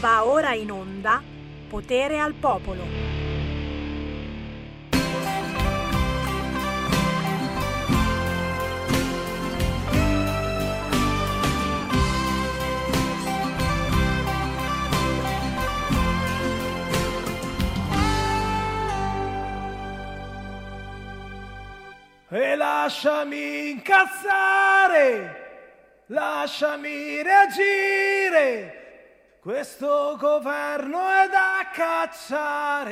[0.00, 1.22] Va ora in onda
[1.68, 2.84] Potere al Popolo.
[22.30, 25.34] E lasciami incazzare,
[26.06, 28.79] lasciami reagire
[29.40, 32.88] questo governo è da cacciare.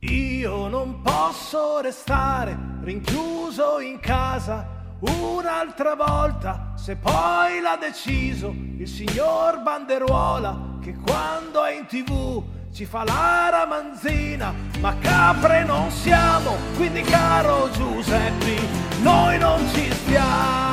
[0.00, 4.68] Io non posso restare rinchiuso in casa
[5.00, 12.42] un'altra volta, se poi l'ha deciso il signor Banderuola che quando è in tv
[12.74, 18.58] ci fa la ramanzina, ma capre non siamo, quindi caro Giuseppe,
[19.00, 20.64] noi non ci stiamo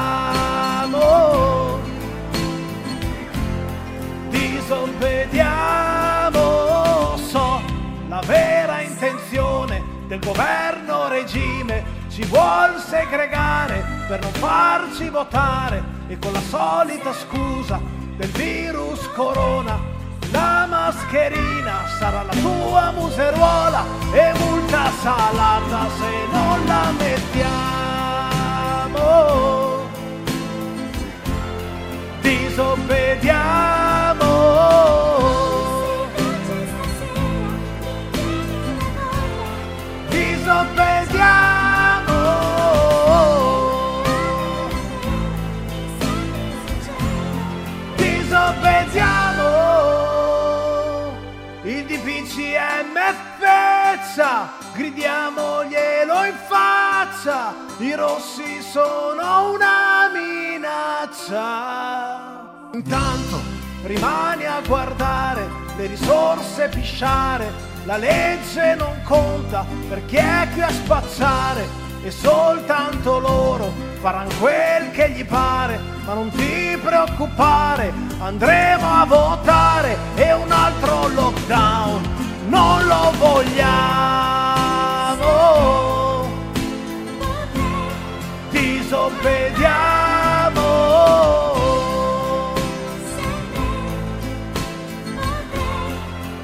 [4.72, 7.17] disobbediamo.
[7.17, 7.61] So
[8.08, 16.31] la vera intenzione del governo regime ci vuol segregare per non farci votare e con
[16.31, 17.80] la solita scusa
[18.17, 19.80] del virus corona
[20.31, 27.91] la mascherina sarà la tua museruola e multa salata se non la mettiamo
[32.22, 33.91] disobbediamo.
[54.73, 61.39] Gridiamoglielo in faccia, i rossi sono una minaccia.
[62.73, 63.50] Intanto
[63.84, 67.52] rimani a guardare le risorse pisciare,
[67.86, 71.68] la legge non conta per chi è qui a spacciare
[72.03, 79.97] e soltanto loro faranno quel che gli pare, ma non ti preoccupare, andremo a votare
[80.16, 82.22] e un altro lockdown
[82.52, 84.50] non lo vogliamo.
[88.50, 90.10] Disobbediamo.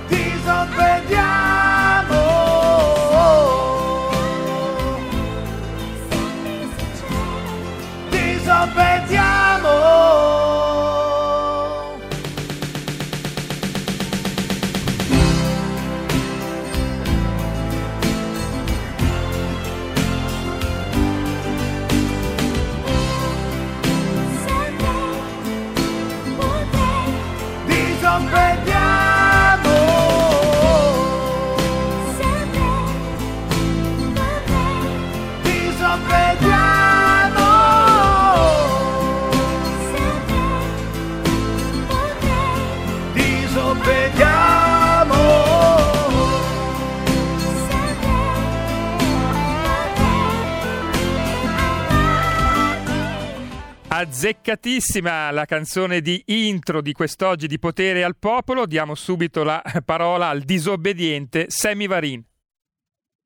[0.09, 0.96] Disobbediamo.
[54.27, 58.65] Azzeccatissima la canzone di intro di quest'oggi di Potere al Popolo.
[58.65, 62.21] Diamo subito la parola al disobbediente Sammy Varin.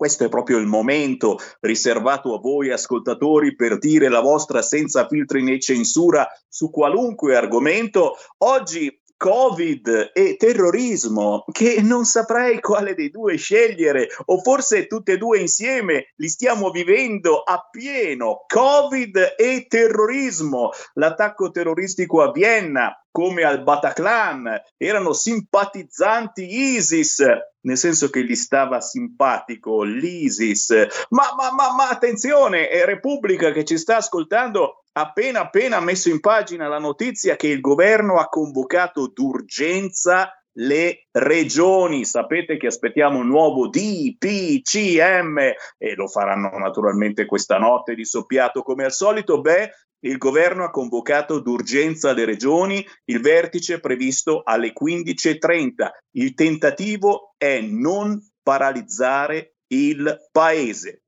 [0.00, 5.42] questo è proprio il momento riservato a voi ascoltatori per dire la vostra senza filtri
[5.42, 8.14] né censura su qualunque argomento.
[8.38, 15.18] Oggi Covid e terrorismo, che non saprei quale dei due scegliere, o forse tutte e
[15.18, 18.46] due insieme li stiamo vivendo a pieno.
[18.46, 27.22] Covid e terrorismo, l'attacco terroristico a Vienna, come al Bataclan, erano simpatizzanti ISIS,
[27.62, 30.70] nel senso che gli stava simpatico l'ISIS.
[31.10, 36.20] Ma, ma, ma, ma attenzione, è Repubblica che ci sta ascoltando appena appena messo in
[36.20, 42.04] pagina la notizia che il governo ha convocato d'urgenza le regioni.
[42.04, 45.38] Sapete che aspettiamo un nuovo DPCM
[45.78, 49.40] e lo faranno naturalmente questa notte di soppiato come al solito.
[49.40, 49.70] Beh,
[50.00, 55.90] il governo ha convocato d'urgenza le regioni, il vertice è previsto alle 15.30.
[56.12, 61.02] Il tentativo è non paralizzare il paese.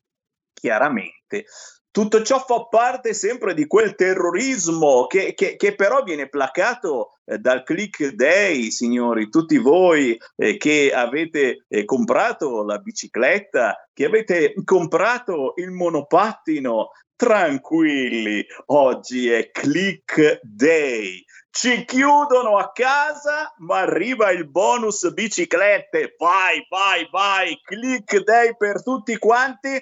[0.52, 1.46] Chiaramente
[1.93, 7.37] tutto ciò fa parte sempre di quel terrorismo che, che, che però viene placato eh,
[7.37, 14.55] dal click day, signori, tutti voi eh, che avete eh, comprato la bicicletta, che avete
[14.65, 21.23] comprato il monopattino, tranquilli, oggi è click day.
[21.50, 26.15] Ci chiudono a casa, ma arriva il bonus biciclette.
[26.17, 29.79] Vai, vai, vai, click day per tutti quanti,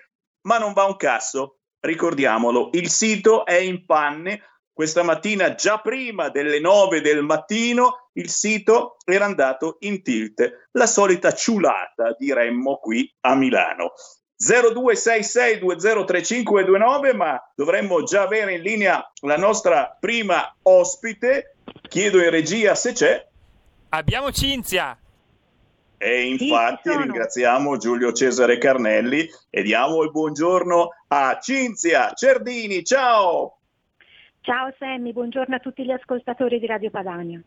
[0.49, 4.44] ma non va un cazzo ricordiamolo, il sito è in panne.
[4.73, 10.69] Questa mattina, già prima delle 9 del mattino, il sito era andato in tilt.
[10.73, 13.93] La solita ciulata, diremmo qui a Milano.
[14.43, 21.56] 0266203529, ma dovremmo già avere in linea la nostra prima ospite.
[21.88, 23.29] Chiedo in regia se c'è.
[23.91, 24.99] Abbiamo Cinzia.
[26.02, 32.82] E infatti ringraziamo Giulio Cesare Carnelli e diamo il buongiorno a Cinzia Cerdini.
[32.82, 33.58] Ciao!
[34.41, 37.43] Ciao Sammy, buongiorno a tutti gli ascoltatori di Radio Padania.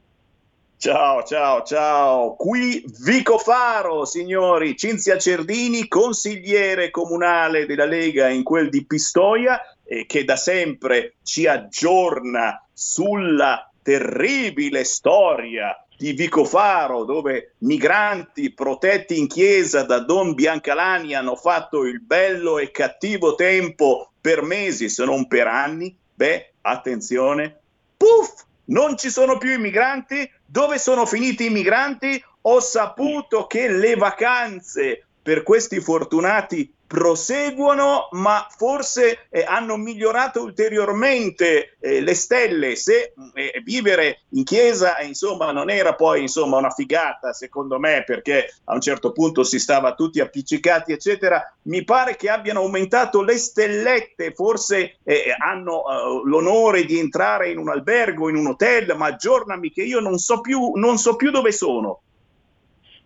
[0.78, 2.36] Ciao, ciao, ciao.
[2.36, 4.78] Qui Vico Faro, signori.
[4.78, 11.48] Cinzia Cerdini, consigliere comunale della Lega in quel di Pistoia, eh, che da sempre ci
[11.48, 21.36] aggiorna sulla terribile storia di Vicofaro, dove migranti protetti in chiesa da Don Biancalani hanno
[21.36, 27.60] fatto il bello e cattivo tempo per mesi, se non per anni, beh, attenzione,
[27.98, 30.30] puff, non ci sono più i migranti.
[30.46, 32.24] Dove sono finiti i migranti?
[32.42, 41.76] Ho saputo che le vacanze per questi fortunati proseguono, ma forse eh, hanno migliorato ulteriormente
[41.80, 42.76] eh, le stelle.
[42.76, 48.04] Se eh, vivere in chiesa, eh, insomma, non era poi insomma, una figata, secondo me,
[48.06, 51.42] perché a un certo punto si stava tutti appiccicati, eccetera.
[51.64, 57.58] Mi pare che abbiano aumentato le stellette, forse eh, hanno uh, l'onore di entrare in
[57.58, 61.32] un albergo, in un hotel, ma aggiornami che io non so più, non so più
[61.32, 62.03] dove sono.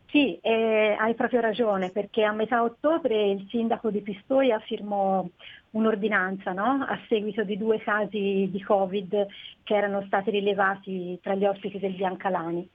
[0.09, 5.25] Sì, eh, hai proprio ragione, perché a metà ottobre il sindaco di Pistoia firmò
[5.71, 6.85] un'ordinanza no?
[6.87, 9.27] a seguito di due casi di Covid
[9.63, 12.67] che erano stati rilevati tra gli ospiti del Biancalani.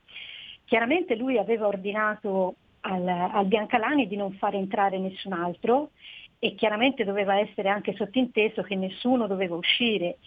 [0.66, 5.90] Chiaramente lui aveva ordinato al, al Biancalani di non fare entrare nessun altro
[6.38, 10.18] e chiaramente doveva essere anche sottinteso che nessuno doveva uscire.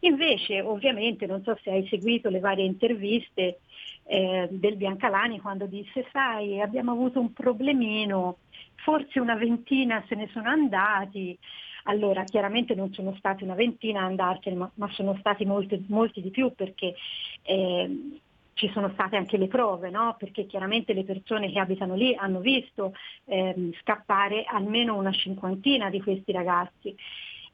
[0.00, 3.60] Invece, ovviamente, non so se hai seguito le varie interviste,
[4.04, 8.38] eh, del Biancalani quando disse sai abbiamo avuto un problemino,
[8.76, 11.38] forse una ventina se ne sono andati.
[11.84, 16.22] Allora, chiaramente non sono stati una ventina a andarsene, ma, ma sono stati molti, molti,
[16.22, 16.94] di più perché
[17.42, 18.20] eh,
[18.54, 20.14] ci sono state anche le prove, no?
[20.18, 22.94] perché chiaramente le persone che abitano lì hanno visto
[23.24, 26.94] eh, scappare almeno una cinquantina di questi ragazzi.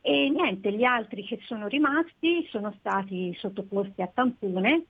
[0.00, 4.85] E niente, gli altri che sono rimasti sono stati sottoposti a tampone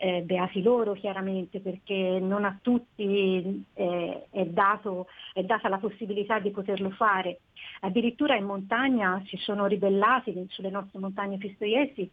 [0.00, 6.38] eh, beati loro chiaramente perché non a tutti eh, è, dato, è, data la possibilità
[6.38, 7.40] di poterlo fare.
[7.80, 12.08] Addirittura in montagna si sono ribellati sulle nostre montagne pistoiesi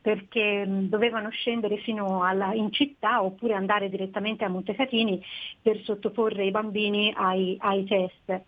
[0.00, 5.20] perché mh, dovevano scendere fino alla, in città oppure andare direttamente a Montecatini
[5.60, 8.42] per sottoporre i bambini ai, ai test.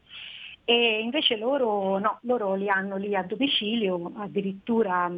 [0.64, 5.10] E invece loro no, loro li hanno lì a domicilio, addirittura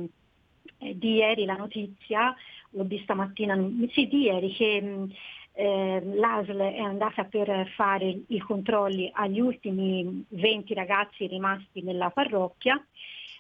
[0.79, 2.35] eh, di ieri la notizia
[2.79, 3.57] l'ho vista mattina,
[3.93, 5.09] sì, di ieri, che
[5.53, 12.83] eh, l'ASL è andata per fare i controlli agli ultimi 20 ragazzi rimasti nella parrocchia,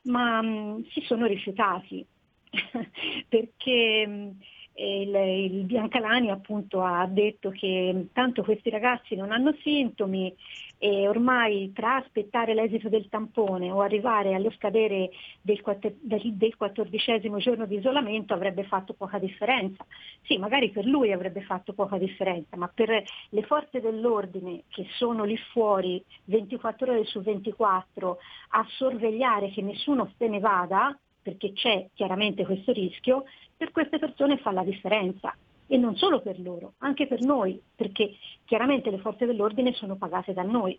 [0.05, 2.05] ma mh, si sono rifiutati.
[3.29, 4.37] Perché mh,
[4.79, 10.35] il, il, Biancalani appunto ha detto che tanto questi ragazzi non hanno sintomi
[10.79, 15.61] e ormai tra aspettare l'esito del tampone o arrivare allo scadere del,
[16.01, 19.85] del quattordicesimo giorno di isolamento avrebbe fatto poca differenza.
[20.23, 25.25] Sì, magari per lui avrebbe fatto poca differenza, ma per le forze dell'ordine che sono
[25.25, 28.19] lì fuori 24 ore su 24
[28.51, 30.97] a sorvegliare che nessuno se ne vada,
[31.29, 35.37] perché c'è chiaramente questo rischio, per queste persone fa la differenza.
[35.71, 38.17] e non solo per loro, anche per noi, perché
[38.47, 40.79] chiaramente le forze dell'ordine sono pagate da noi.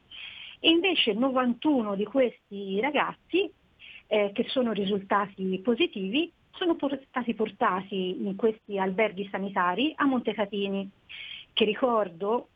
[0.59, 3.47] E invece 91 di questi ragazzi
[4.07, 6.75] eh, che sono risultati positivi sono
[7.07, 10.89] stati portati in questi alberghi sanitari a Montecatini,
[11.53, 12.47] che ricordo,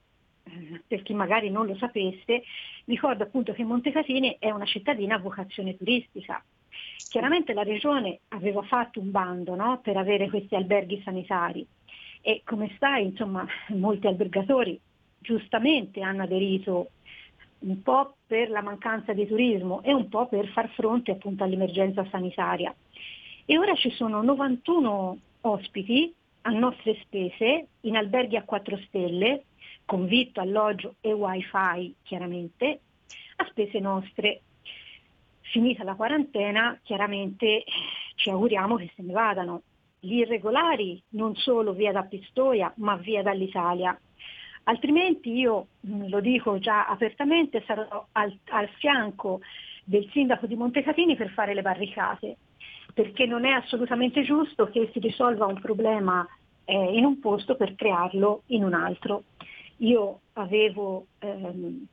[0.43, 2.43] eh, per chi magari non lo sapesse,
[2.85, 6.43] ricordo appunto che Montecatini è una cittadina a vocazione turistica.
[7.07, 11.65] Chiaramente la regione aveva fatto un bando no, per avere questi alberghi sanitari
[12.22, 13.45] e come sai, insomma,
[13.75, 14.79] molti albergatori
[15.19, 16.89] giustamente hanno aderito
[17.60, 22.05] un po' per la mancanza di turismo e un po' per far fronte appunto all'emergenza
[22.10, 22.74] sanitaria.
[23.45, 29.43] E ora ci sono 91 ospiti a nostre spese in alberghi a 4 stelle,
[29.86, 32.79] con vitto, alloggio e wifi chiaramente,
[33.38, 34.41] a spese nostre.
[35.53, 37.63] Finita la quarantena, chiaramente
[38.15, 39.62] ci auguriamo che se ne vadano.
[40.00, 43.95] Gli irregolari non solo via da Pistoia, ma via dall'Italia.
[44.63, 49.41] Altrimenti io, mm, lo dico già apertamente, sarò al, al fianco
[49.83, 52.38] del sindaco di Montecatini per fare le barricate
[52.91, 56.27] perché non è assolutamente giusto che si risolva un problema
[56.65, 59.25] eh, in un posto per crearlo in un altro.
[59.77, 61.86] Io avevo ehm,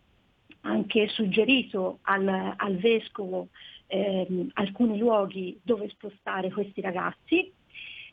[0.63, 3.49] anche suggerito al, al vescovo
[3.87, 7.53] ehm, alcuni luoghi dove spostare questi ragazzi,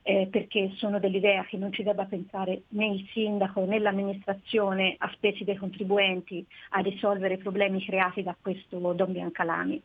[0.01, 5.11] eh, perché sono dell'idea che non ci debba pensare né il sindaco né l'amministrazione a
[5.13, 9.81] spese dei contribuenti a risolvere i problemi creati da questo Don Biancalani.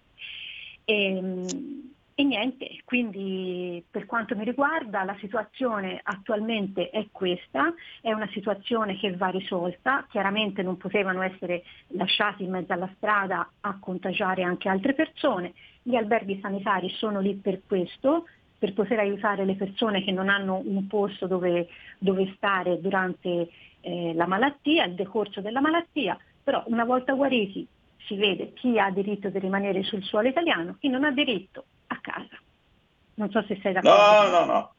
[0.85, 8.13] E, ehm, e niente, quindi per quanto mi riguarda la situazione attualmente è questa, è
[8.13, 13.79] una situazione che va risolta, chiaramente non potevano essere lasciati in mezzo alla strada a
[13.81, 18.27] contagiare anche altre persone, gli alberghi sanitari sono lì per questo,
[18.59, 21.67] per poter aiutare le persone che non hanno un posto dove,
[21.99, 23.49] dove stare durante
[23.81, 27.67] eh, la malattia, il decorso della malattia, però una volta guariti
[28.07, 31.65] si vede chi ha diritto di rimanere sul suolo italiano, chi non ha diritto
[32.03, 32.37] casa.
[33.15, 33.97] Non so se sei d'accordo.
[33.97, 34.75] No, no, no.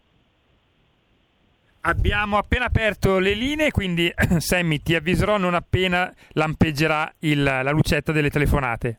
[1.81, 4.09] Abbiamo appena aperto le linee, quindi
[4.39, 8.97] Sammy ti avviserò non appena lampeggerà il, la lucetta delle telefonate.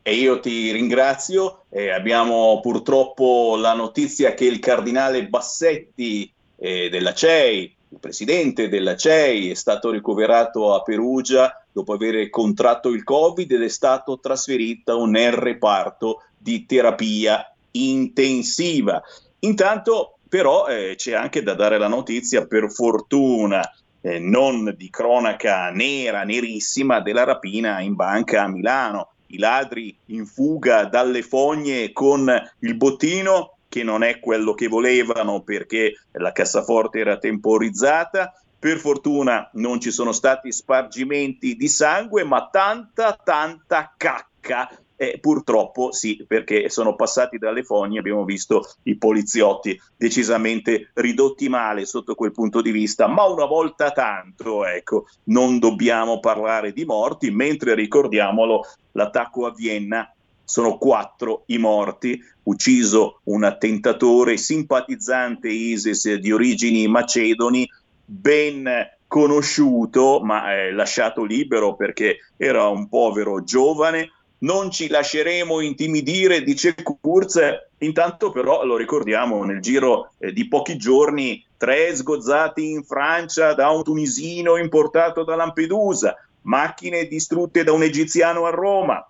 [0.00, 1.64] E io ti ringrazio.
[1.68, 8.96] Eh, abbiamo purtroppo la notizia che il cardinale Bassetti eh, della CEI, il presidente della
[8.96, 14.98] CEI, è stato ricoverato a Perugia dopo aver contratto il Covid ed è stato trasferito
[14.98, 19.02] un reparto di terapia intensiva.
[19.40, 23.62] Intanto però eh, c'è anche da dare la notizia, per fortuna,
[24.00, 29.12] eh, non di cronaca nera, nerissima, della rapina in banca a Milano.
[29.28, 32.30] I ladri in fuga dalle fogne con
[32.60, 38.32] il bottino che non è quello che volevano perché la cassaforte era temporizzata.
[38.58, 45.92] Per fortuna non ci sono stati spargimenti di sangue, ma tanta, tanta cacca eh, purtroppo
[45.92, 52.32] sì, perché sono passati dalle fogne, abbiamo visto i poliziotti decisamente ridotti male sotto quel
[52.32, 58.62] punto di vista, ma una volta tanto, ecco, non dobbiamo parlare di morti, mentre ricordiamolo,
[58.92, 60.10] l'attacco a Vienna
[60.42, 67.68] sono quattro i morti, ucciso un attentatore simpatizzante ISIS di origini macedoni,
[68.04, 68.68] ben
[69.08, 74.10] conosciuto ma eh, lasciato libero perché era un povero giovane,
[74.46, 77.40] non ci lasceremo intimidire, dice Kurz,
[77.78, 83.70] intanto però lo ricordiamo nel giro eh, di pochi giorni, tre sgozzati in Francia da
[83.70, 89.04] un tunisino importato da Lampedusa, macchine distrutte da un egiziano a Roma,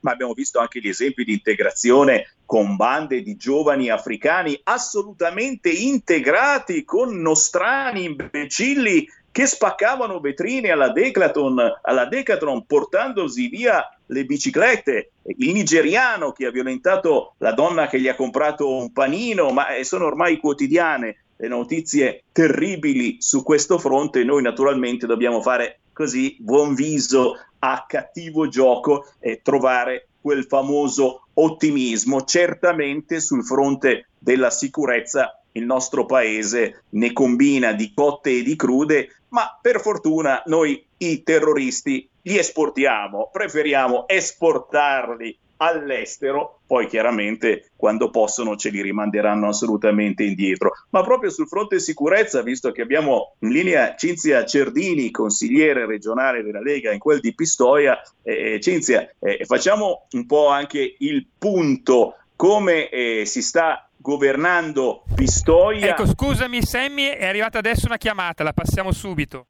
[0.00, 6.82] ma abbiamo visto anche gli esempi di integrazione con bande di giovani africani assolutamente integrati
[6.84, 15.52] con nostrani imbecilli che spaccavano vetrine alla Decathlon, alla Decathlon portandosi via le biciclette, il
[15.52, 20.06] nigeriano che ha violentato la donna che gli ha comprato un panino, ma eh, sono
[20.06, 27.34] ormai quotidiane le notizie terribili su questo fronte, noi naturalmente dobbiamo fare così buon viso
[27.60, 32.24] a cattivo gioco e trovare quel famoso ottimismo.
[32.24, 39.22] Certamente sul fronte della sicurezza il nostro paese ne combina di cotte e di crude,
[39.28, 48.54] ma per fortuna noi i terroristi li esportiamo, preferiamo esportarli all'estero, poi chiaramente quando possono
[48.54, 50.72] ce li rimanderanno assolutamente indietro.
[50.90, 56.60] Ma proprio sul fronte sicurezza, visto che abbiamo in linea Cinzia Cerdini, consigliere regionale della
[56.60, 62.90] Lega in quel di Pistoia, eh, Cinzia, eh, facciamo un po' anche il punto come
[62.90, 65.88] eh, si sta governando Pistoia.
[65.88, 69.46] Ecco, scusami Sammy, è arrivata adesso una chiamata, la passiamo subito.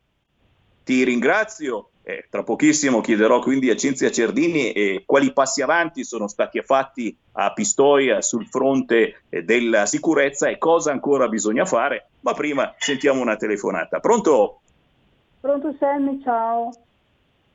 [0.84, 1.90] Ti ringrazio.
[2.08, 7.14] Eh, tra pochissimo chiederò quindi a Cinzia Cerdini eh, quali passi avanti sono stati fatti
[7.32, 13.20] a Pistoia sul fronte eh, della sicurezza e cosa ancora bisogna fare, ma prima sentiamo
[13.20, 14.00] una telefonata.
[14.00, 14.60] Pronto?
[15.38, 16.72] Pronto Sammy, ciao.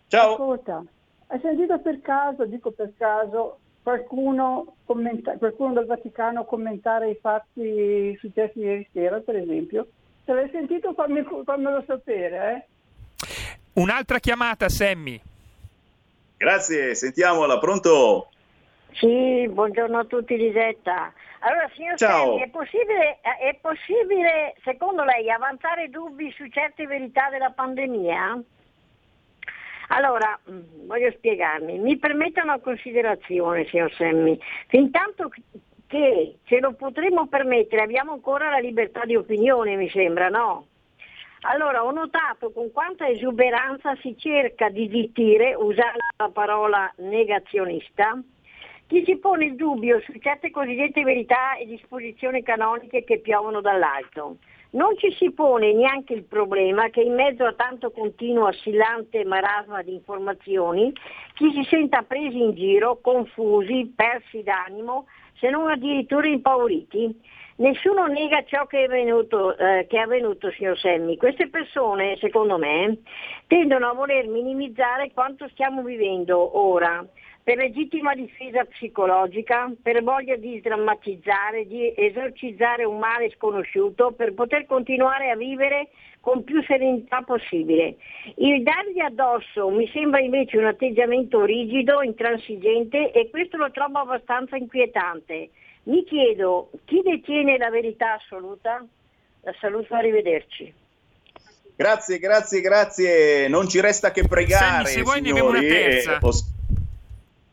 [0.07, 0.33] Ciao.
[0.33, 0.83] Ascolta,
[1.29, 8.15] hai sentito per caso, dico per caso, qualcuno, commenta- qualcuno del Vaticano commentare i fatti
[8.19, 9.87] successi ieri sera, per esempio?
[10.25, 12.72] Se l'hai sentito fammi, fammelo sapere, eh?
[13.73, 15.19] Un'altra chiamata, Sammy.
[16.37, 18.29] Grazie, sentiamola, pronto?
[18.91, 21.11] Sì, buongiorno a tutti Lisetta.
[21.39, 22.33] Allora, signor Ciao.
[22.33, 28.43] Sammy, è possibile, è possibile, secondo lei, avanzare dubbi su certe verità della pandemia?
[29.87, 31.79] Allora, mm, voglio spiegarmi.
[31.79, 34.39] Mi permetta una considerazione, signor Semmi.
[34.67, 35.31] Fintanto
[35.87, 40.67] che ce lo potremo permettere, abbiamo ancora la libertà di opinione, mi sembra, no?
[41.45, 48.17] Allora, ho notato con quanta esuberanza si cerca di zittire, usando la parola negazionista,
[48.87, 54.37] chi si pone il dubbio su certe cosiddette verità e disposizioni canoniche che piovono dall'alto.
[54.71, 59.81] Non ci si pone neanche il problema che in mezzo a tanto continuo assillante marasma
[59.81, 60.93] di informazioni
[61.33, 65.07] chi si senta presi in giro, confusi, persi d'animo,
[65.39, 67.19] se non addirittura impauriti.
[67.55, 71.17] Nessuno nega ciò che è avvenuto, eh, che è avvenuto, signor Semmi.
[71.17, 72.97] Queste persone, secondo me,
[73.45, 77.05] tendono a voler minimizzare quanto stiamo vivendo ora,
[77.43, 84.65] per legittima difesa psicologica, per voglia di sdrammatizzare, di esorcizzare un male sconosciuto, per poter
[84.65, 85.89] continuare a vivere
[86.21, 87.97] con più serenità possibile.
[88.37, 94.55] Il dargli addosso mi sembra invece un atteggiamento rigido, intransigente e questo lo trovo abbastanza
[94.55, 95.49] inquietante.
[95.83, 98.85] Mi chiedo chi detiene la verità assoluta?
[99.41, 100.73] La saluto, arrivederci.
[101.75, 103.47] Grazie, grazie, grazie.
[103.47, 104.85] Non ci resta che pregare.
[104.85, 106.17] Senti, se vuoi signori, ne abbiamo una terza.
[106.17, 106.51] Eh,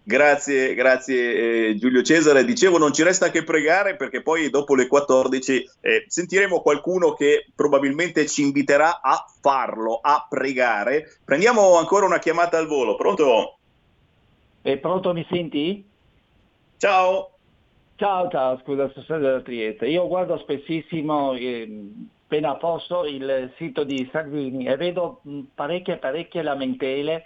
[0.03, 2.45] Grazie, grazie eh, Giulio Cesare.
[2.45, 7.47] Dicevo, non ci resta che pregare perché poi dopo le 14 eh, sentiremo qualcuno che
[7.55, 11.19] probabilmente ci inviterà a farlo, a pregare.
[11.25, 12.97] Prendiamo ancora una chiamata al volo.
[12.97, 13.59] Pronto?
[14.63, 15.85] È pronto, mi senti?
[16.77, 17.31] Ciao.
[18.01, 19.87] Ciao, ciao, scusa, sono della Trieste.
[19.87, 21.69] Io guardo spessissimo, eh,
[22.25, 25.21] appena posso, il sito di Salvini e vedo
[25.55, 27.23] parecchie, parecchie lamentele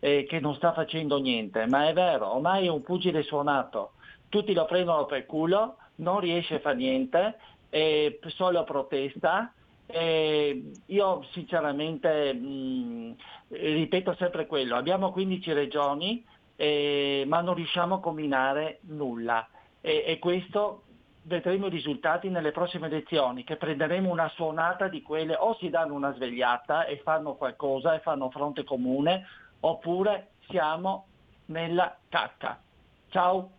[0.00, 3.92] eh, che non sta facendo niente, ma è vero, ormai è un pugile suonato,
[4.28, 9.52] tutti lo prendono per culo, non riesce a fare niente è solo protesta.
[9.86, 13.14] E io sinceramente mh,
[13.50, 16.24] ripeto sempre quello, abbiamo 15 regioni
[16.56, 19.48] eh, ma non riusciamo a combinare nulla
[19.88, 20.82] e, e questo
[21.22, 25.94] vedremo i risultati nelle prossime elezioni, che prenderemo una suonata di quelle o si danno
[25.94, 29.26] una svegliata e fanno qualcosa e fanno fronte comune,
[29.60, 31.06] oppure siamo
[31.46, 32.60] nella cacca.
[33.08, 33.50] Ciao!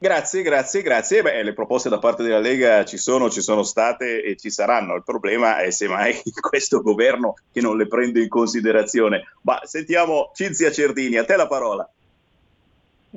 [0.00, 1.22] Grazie, grazie, grazie.
[1.22, 4.94] Beh, le proposte da parte della Lega ci sono, ci sono state e ci saranno.
[4.94, 9.32] Il problema è semmai questo governo che non le prende in considerazione.
[9.42, 11.88] Ma sentiamo Cinzia Cerdini, a te la parola.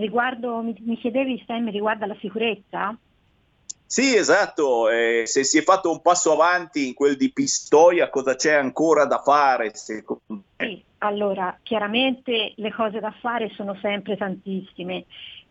[0.02, 2.98] Riguardo, mi, mi chiedevi Stem riguardo alla sicurezza?
[3.86, 4.90] Sì, esatto.
[4.90, 9.06] Eh, se si è fatto un passo avanti in quel di Pistoia, cosa c'è ancora
[9.06, 9.72] da fare?
[9.76, 15.06] Sì, allora, chiaramente le cose da fare sono sempre tantissime.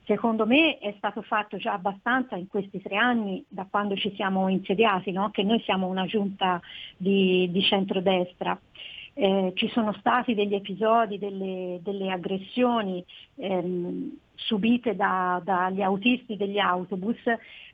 [0.05, 4.49] Secondo me è stato fatto già abbastanza in questi tre anni da quando ci siamo
[4.49, 5.31] insediati, no?
[5.31, 6.61] che noi siamo una giunta
[6.97, 8.59] di, di centrodestra.
[9.23, 13.05] Eh, ci sono stati degli episodi, delle, delle aggressioni
[13.35, 17.19] ehm, subite da, dagli autisti degli autobus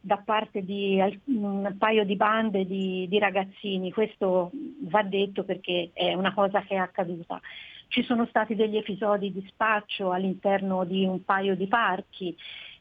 [0.00, 4.50] da parte di un paio di bande di, di ragazzini, questo
[4.88, 7.40] va detto perché è una cosa che è accaduta.
[7.86, 12.36] Ci sono stati degli episodi di spaccio all'interno di un paio di parchi.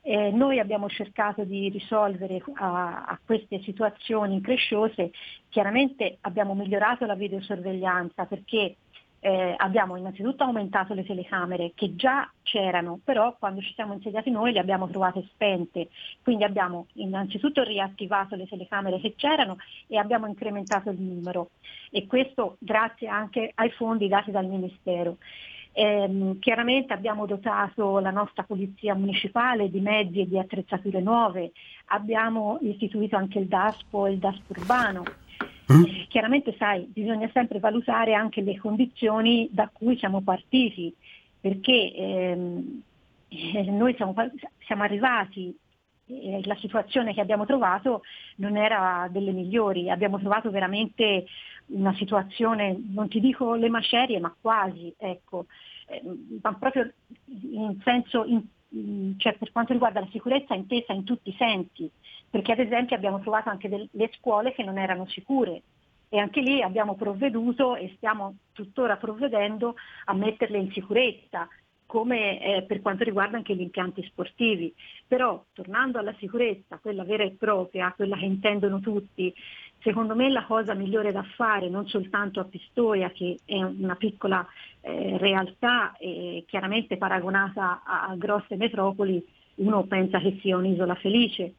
[0.08, 5.10] Eh, noi abbiamo cercato di risolvere a, a, queste situazioni incresciose,
[5.50, 8.76] chiaramente abbiamo migliorato la videosorveglianza perché
[9.20, 14.52] eh, abbiamo innanzitutto aumentato le telecamere che già c'erano, però quando ci siamo insediati noi
[14.52, 15.90] le abbiamo trovate spente,
[16.22, 21.50] quindi abbiamo innanzitutto riattivato le telecamere che c'erano e abbiamo incrementato il numero.
[21.90, 25.18] E questo grazie anche ai fondi dati dal Ministero.
[25.78, 31.52] Eh, chiaramente abbiamo dotato la nostra polizia municipale di mezzi e di attrezzature nuove,
[31.88, 35.04] abbiamo istituito anche il DASPO e il DASPO urbano.
[35.68, 40.96] Eh, chiaramente sai, bisogna sempre valutare anche le condizioni da cui siamo partiti,
[41.42, 42.82] perché ehm,
[43.28, 44.16] eh, noi siamo,
[44.66, 45.54] siamo arrivati
[46.08, 48.04] e la situazione che abbiamo trovato
[48.38, 51.26] non era delle migliori, abbiamo trovato veramente
[51.68, 55.46] una situazione, non ti dico le macerie, ma quasi, ecco,
[55.88, 56.02] eh,
[56.42, 56.92] ma proprio
[57.26, 61.90] in senso, in, cioè per quanto riguarda la sicurezza intesa in tutti i sensi,
[62.30, 65.62] perché ad esempio abbiamo trovato anche delle scuole che non erano sicure.
[66.10, 69.76] E anche lì abbiamo provveduto e stiamo tuttora provvedendo
[70.06, 71.48] a metterle in sicurezza
[71.86, 74.74] come eh, per quanto riguarda anche gli impianti sportivi.
[75.08, 79.34] Però tornando alla sicurezza, quella vera e propria, quella che intendono tutti,
[79.80, 84.46] secondo me la cosa migliore da fare, non soltanto a Pistoia, che è una piccola
[84.82, 89.24] eh, realtà e chiaramente paragonata a, a grosse metropoli,
[89.56, 91.54] uno pensa che sia un'isola felice,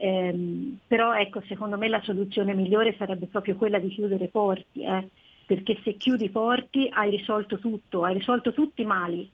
[0.00, 4.82] Ehm, però ecco, secondo me la soluzione migliore sarebbe proprio quella di chiudere i porti,
[4.82, 5.08] eh?
[5.44, 9.28] perché se chiudi i porti hai risolto tutto, hai risolto tutti i mali,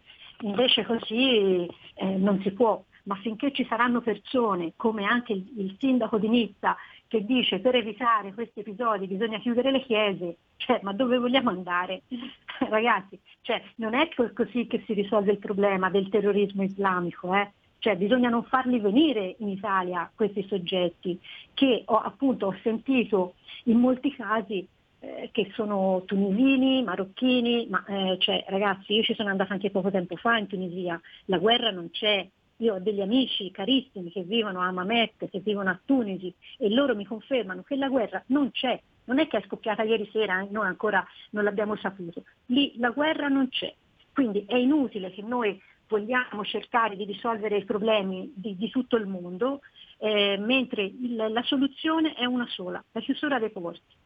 [0.45, 2.83] invece così eh, non si può.
[3.05, 6.75] Ma finché ci saranno persone, come anche il, il sindaco di Nizza,
[7.07, 12.03] che dice per evitare questi episodi bisogna chiudere le chiese, cioè, ma dove vogliamo andare?
[12.59, 17.35] Ragazzi, cioè, non è così che si risolve il problema del terrorismo islamico.
[17.35, 17.53] Eh?
[17.79, 21.21] Cioè bisogna non farli venire in Italia questi soggetti
[21.53, 24.67] che ho, appunto ho sentito in molti casi
[25.05, 29.91] eh, che sono tunisini, marocchini, ma eh, cioè, ragazzi io ci sono andata anche poco
[29.91, 32.27] tempo fa in Tunisia, la guerra non c'è,
[32.59, 36.95] io ho degli amici carissimi che vivono a Mamet, che vivono a Tunisi e loro
[36.95, 40.49] mi confermano che la guerra non c'è, non è che è scoppiata ieri sera eh,
[40.51, 43.75] noi ancora non l'abbiamo saputo, lì la guerra non c'è,
[44.13, 49.07] quindi è inutile che noi vogliamo cercare di risolvere i problemi di, di tutto il
[49.07, 49.61] mondo,
[49.99, 54.03] eh, mentre il, la soluzione è una sola, la chiusura dei porti.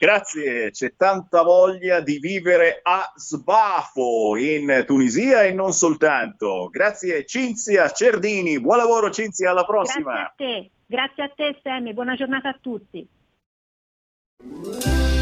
[0.00, 6.70] Grazie, c'è tanta voglia di vivere a sbafo in Tunisia e non soltanto.
[6.70, 10.12] Grazie Cinzia Cerdini, buon lavoro Cinzia, alla prossima.
[10.12, 13.06] Grazie a te, grazie a te Sammy, buona giornata a tutti.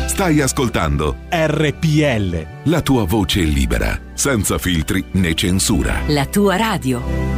[0.07, 2.71] Stai ascoltando RPL.
[2.71, 6.03] La tua voce libera, senza filtri né censura.
[6.07, 7.38] La tua radio.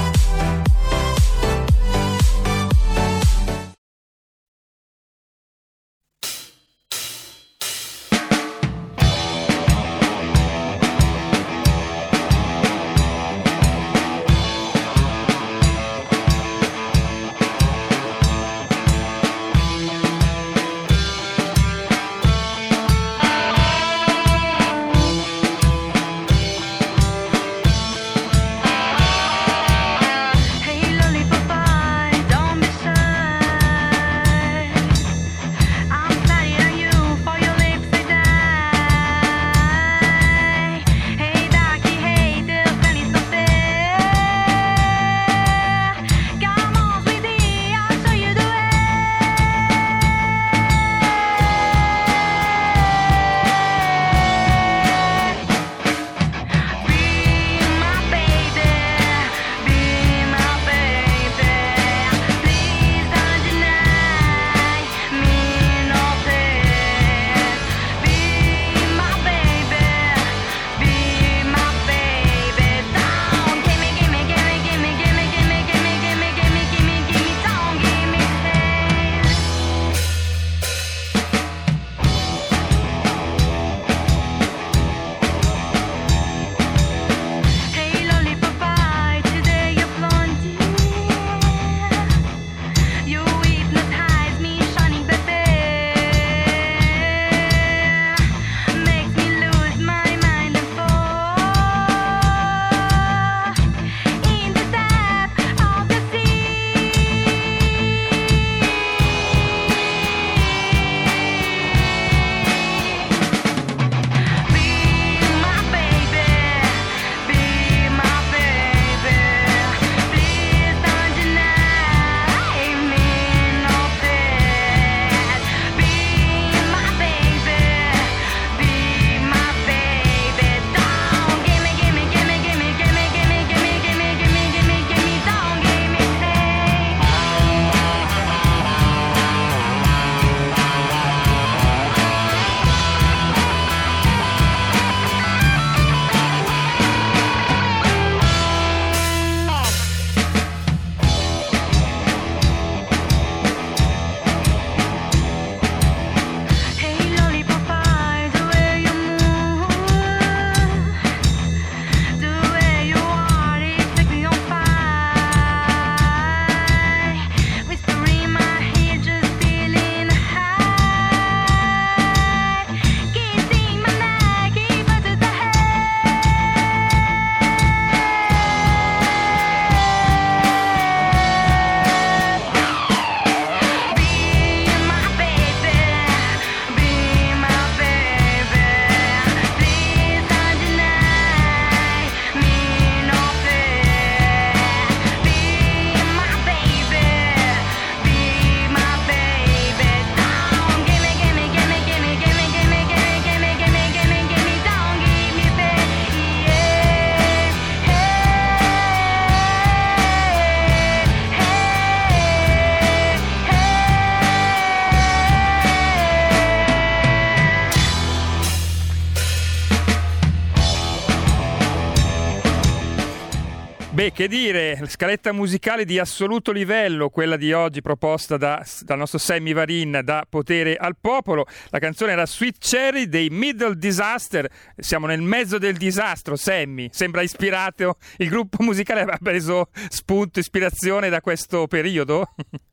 [224.13, 229.53] Che dire, scaletta musicale di assoluto livello, quella di oggi proposta da, dal nostro Sammy
[229.53, 231.45] Varin da Potere al Popolo.
[231.69, 234.47] La canzone era Sweet Cherry dei Middle Disaster.
[234.75, 236.89] Siamo nel mezzo del disastro, Sammy.
[236.91, 242.27] Sembra ispirato, il gruppo musicale aveva preso spunto, ispirazione da questo periodo?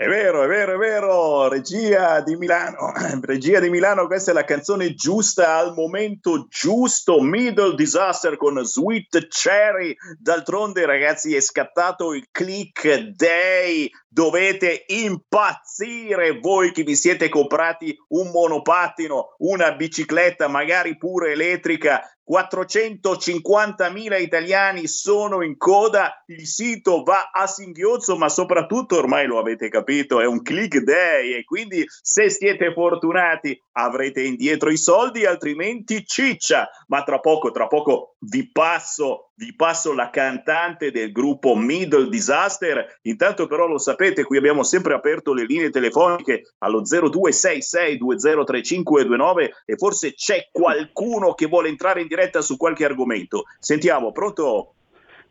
[0.00, 4.44] È vero, è vero, è vero, regia di Milano, regia di Milano, questa è la
[4.44, 12.28] canzone giusta al momento giusto, Middle Disaster con Sweet Cherry, d'altronde ragazzi è scattato il
[12.30, 21.30] click day, dovete impazzire voi che vi siete comprati un monopattino, una bicicletta, magari pure
[21.30, 29.38] elettrica, 450.000 italiani sono in coda, il sito va a singhiozzo, ma soprattutto ormai lo
[29.38, 35.24] avete capito, è un click day e quindi se siete fortunati avrete indietro i soldi,
[35.24, 36.68] altrimenti ciccia.
[36.88, 42.98] Ma tra poco, tra poco vi passo, vi passo la cantante del gruppo Middle Disaster.
[43.02, 50.14] Intanto però lo sapete, qui abbiamo sempre aperto le linee telefoniche allo 0266203529 e forse
[50.14, 53.44] c'è qualcuno che vuole entrare in diretta su qualche argomento.
[53.60, 54.72] Sentiamo, pronto?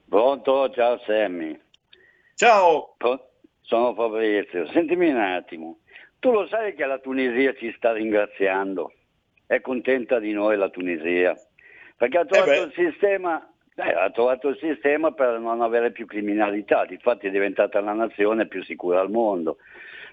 [0.07, 1.59] Pronto, ciao Sammy.
[2.35, 2.95] Ciao.
[3.61, 4.65] Sono Fabrizio.
[4.71, 5.79] Sentimi un attimo.
[6.19, 8.91] Tu lo sai che la Tunisia ci sta ringraziando?
[9.45, 11.35] È contenta di noi la Tunisia?
[11.95, 13.47] Perché ha trovato Eh il sistema
[13.79, 18.47] eh, ha trovato il sistema per non avere più criminalità, difatti è diventata la nazione
[18.47, 19.57] più sicura al mondo.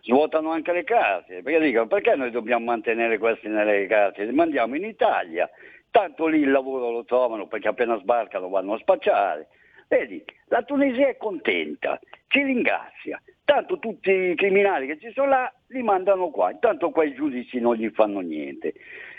[0.03, 4.29] Svuotano anche le carceri, perché dicono perché noi dobbiamo mantenere questi nelle carceri?
[4.29, 5.49] Li mandiamo in Italia,
[5.91, 9.49] tanto lì il lavoro lo trovano perché appena sbarcano vanno a spacciare.
[9.89, 15.53] Vedi, la Tunisia è contenta, ci ringrazia, tanto tutti i criminali che ci sono là
[15.69, 18.75] li mandano qua, intanto qua i giudici non gli fanno niente.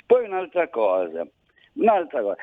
[0.05, 1.25] Poi un'altra cosa,
[1.73, 2.35] un'altra cosa.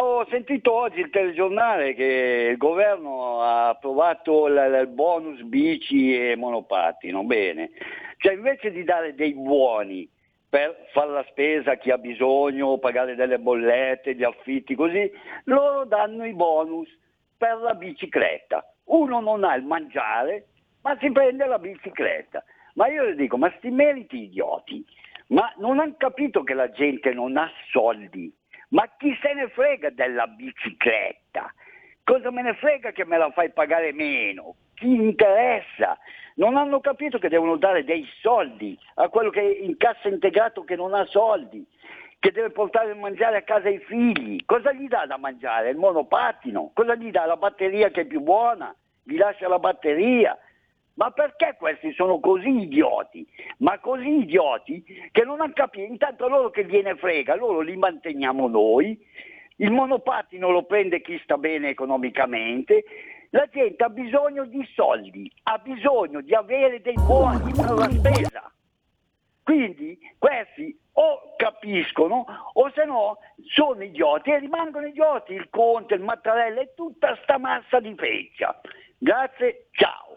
[0.00, 7.24] Ho sentito oggi il telegiornale che il governo ha approvato il, bonus bici e monopattino,
[7.24, 7.70] bene,
[8.18, 10.08] cioè invece di dare dei buoni
[10.48, 15.10] per fare la spesa a chi ha bisogno, pagare delle bollette, gli affitti, così,
[15.44, 16.88] loro danno i bonus
[17.36, 18.64] per la bicicletta.
[18.84, 20.46] Uno non ha il mangiare,
[20.82, 22.42] ma si prende la bicicletta.
[22.74, 24.84] Ma io le dico, ma sti meriti idioti,
[25.28, 28.32] ma non hanno capito che la gente non ha soldi.
[28.70, 31.52] Ma chi se ne frega della bicicletta?
[32.04, 34.54] Cosa me ne frega che me la fai pagare meno?
[34.74, 35.98] Chi interessa?
[36.36, 40.62] Non hanno capito che devono dare dei soldi a quello che è in cassa integrato
[40.62, 41.66] che non ha soldi,
[42.18, 44.44] che deve portare il mangiare a casa ai figli.
[44.44, 45.70] Cosa gli dà da mangiare?
[45.70, 46.70] Il monopattino?
[46.74, 47.26] Cosa gli dà?
[47.26, 48.74] La batteria che è più buona?
[49.02, 50.38] Gli lascia la batteria?
[50.98, 53.24] Ma perché questi sono così idioti?
[53.58, 54.82] Ma così idioti
[55.12, 58.98] che non hanno capito, intanto loro che gliene frega, loro li manteniamo noi,
[59.58, 62.82] il monopattino lo prende chi sta bene economicamente,
[63.30, 68.52] la gente ha bisogno di soldi, ha bisogno di avere dei buoni per la spesa.
[69.44, 73.18] Quindi questi o capiscono o se no
[73.54, 78.60] sono idioti e rimangono idioti, il Conte, il Mattarella e tutta sta massa di feccia.
[78.98, 80.08] Grazie, ciao.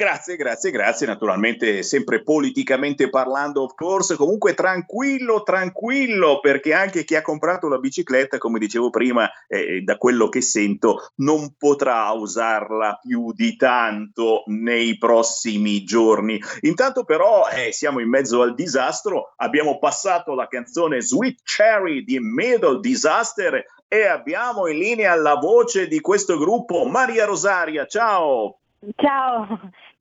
[0.00, 1.06] Grazie, grazie, grazie.
[1.06, 4.16] Naturalmente, sempre politicamente parlando, of course.
[4.16, 9.98] Comunque, tranquillo, tranquillo, perché anche chi ha comprato la bicicletta, come dicevo prima, eh, da
[9.98, 16.40] quello che sento, non potrà usarla più di tanto nei prossimi giorni.
[16.62, 19.34] Intanto, però, eh, siamo in mezzo al disastro.
[19.36, 25.88] Abbiamo passato la canzone Sweet Cherry di Middle Disaster e abbiamo in linea la voce
[25.88, 27.84] di questo gruppo, Maria Rosaria.
[27.84, 28.59] Ciao.
[28.96, 29.46] Ciao,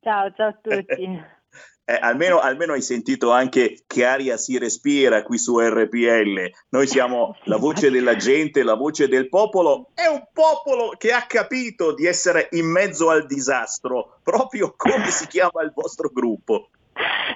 [0.01, 1.21] ciao, ciao a tutti.
[1.83, 6.49] Eh, almeno, almeno, hai sentito anche che aria si respira qui su RPL.
[6.69, 9.89] Noi siamo la voce della gente, la voce del popolo.
[9.93, 15.27] È un popolo che ha capito di essere in mezzo al disastro, proprio come si
[15.27, 16.69] chiama il vostro gruppo.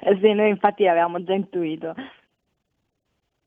[0.00, 1.94] Eh sì, noi infatti l'avevamo già intuito.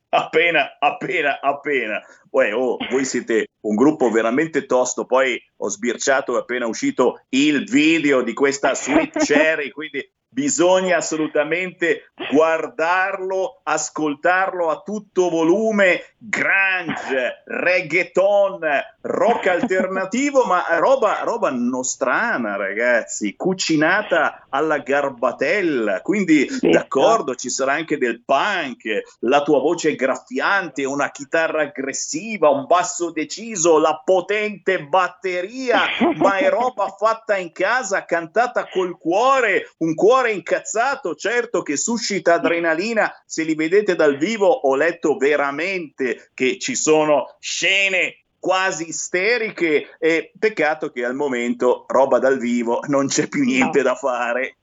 [0.10, 2.02] Appena, appena, appena.
[2.30, 5.06] Uè, oh, voi siete un gruppo veramente tosto.
[5.06, 12.12] Poi ho sbirciato, è appena uscito il video di questa Sweet Cherry, quindi bisogna assolutamente
[12.32, 18.60] guardarlo, ascoltarlo a tutto volume, grunge, reggaeton,
[19.02, 27.97] rock alternativo, ma roba, roba nostrana, ragazzi, cucinata alla garbatella, quindi d'accordo, ci sarà anche
[27.97, 35.82] del punk, la tua voce graffiante, una chitarra aggressiva, un basso deciso, la potente batteria,
[36.17, 42.35] ma è roba fatta in casa, cantata col cuore, un cuore incazzato, certo che suscita
[42.35, 49.97] adrenalina, se li vedete dal vivo ho letto veramente che ci sono scene quasi isteriche
[49.99, 53.83] e peccato che al momento roba dal vivo non c'è più niente no.
[53.83, 54.55] da fare.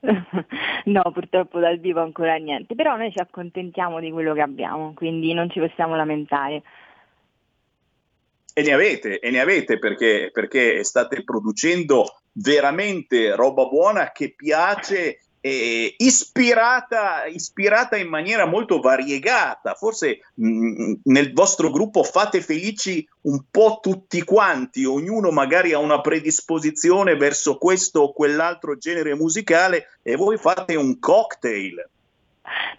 [0.84, 5.32] no, purtroppo dal vivo ancora niente, però noi ci accontentiamo di quello che abbiamo, quindi
[5.32, 6.62] non ci possiamo lamentare.
[8.54, 15.20] E ne avete, e ne avete perché, perché state producendo veramente roba buona che piace
[15.46, 19.74] eh, ispirata, ispirata in maniera molto variegata.
[19.74, 26.00] Forse mh, nel vostro gruppo fate felici un po' tutti quanti, ognuno magari ha una
[26.00, 31.90] predisposizione verso questo o quell'altro genere musicale e voi fate un cocktail.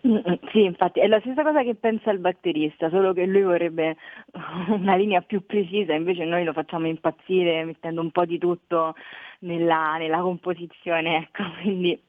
[0.05, 3.43] Mm, mm, Sì, infatti è la stessa cosa che pensa il batterista, solo che lui
[3.43, 3.95] vorrebbe
[4.68, 8.93] una linea più precisa, invece noi lo facciamo impazzire mettendo un po' di tutto
[9.39, 11.99] nella, nella composizione, ecco, quindi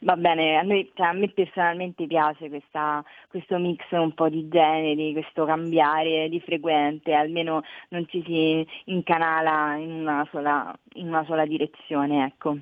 [0.00, 4.48] va bene, a, noi, cioè, a me personalmente piace questa- questo mix un po' di
[4.48, 11.24] generi, questo cambiare di frequente, almeno non ci si incanala in una sola, in una
[11.24, 12.58] sola direzione, ecco.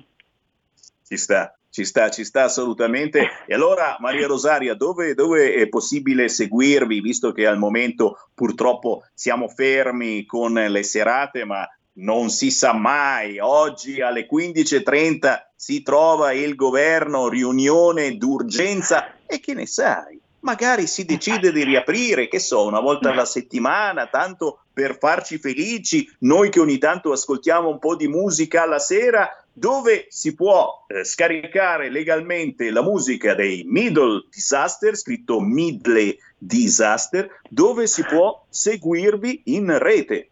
[1.05, 3.27] Ci sta, ci sta, ci sta assolutamente.
[3.45, 9.49] E allora, Maria Rosaria, dove, dove è possibile seguirvi, visto che al momento purtroppo siamo
[9.49, 13.39] fermi con le serate, ma non si sa mai.
[13.39, 20.19] Oggi alle 15.30 si trova il governo, riunione d'urgenza e che ne sai?
[20.39, 26.09] Magari si decide di riaprire, che so, una volta alla settimana, tanto per farci felici,
[26.19, 31.05] noi che ogni tanto ascoltiamo un po' di musica alla sera, dove si può eh,
[31.05, 39.77] scaricare legalmente la musica dei Middle Disaster, scritto Middle Disaster, dove si può seguirvi in
[39.77, 40.29] rete.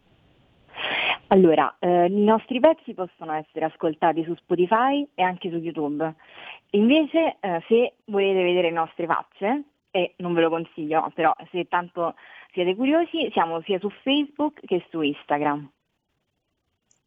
[1.32, 6.14] Allora, eh, i nostri pezzi possono essere ascoltati su Spotify e anche su YouTube.
[6.72, 11.68] Invece, eh, se volete vedere le nostre facce, e non ve lo consiglio, però se
[11.70, 12.16] tanto
[12.52, 15.72] siete curiosi, siamo sia su Facebook che su Instagram.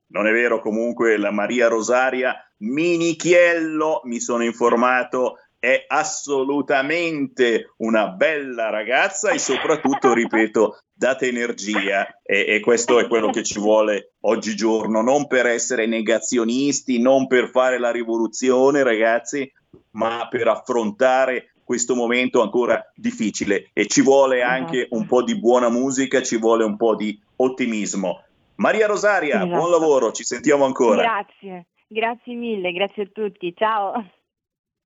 [0.06, 8.68] Non è vero, comunque la Maria Rosaria Minichiello, mi sono informato, è assolutamente una bella
[8.68, 15.00] ragazza e soprattutto, ripeto, date energia e, e questo è quello che ci vuole oggigiorno,
[15.00, 19.50] non per essere negazionisti, non per fare la rivoluzione, ragazzi,
[19.92, 25.70] ma per affrontare questo momento ancora difficile e ci vuole anche un po' di buona
[25.70, 28.22] musica, ci vuole un po' di ottimismo.
[28.56, 29.56] Maria Rosaria, Esatto.
[29.56, 31.00] buon lavoro, ci sentiamo ancora.
[31.00, 34.04] Grazie, grazie mille, grazie a tutti, ciao.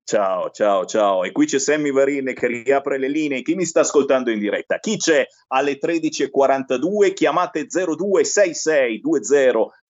[0.09, 1.23] Ciao, ciao, ciao.
[1.23, 3.43] E qui c'è Sammy Varin che riapre le linee.
[3.43, 4.79] Chi mi sta ascoltando in diretta?
[4.79, 7.13] Chi c'è alle 13.42?
[7.13, 7.67] Chiamate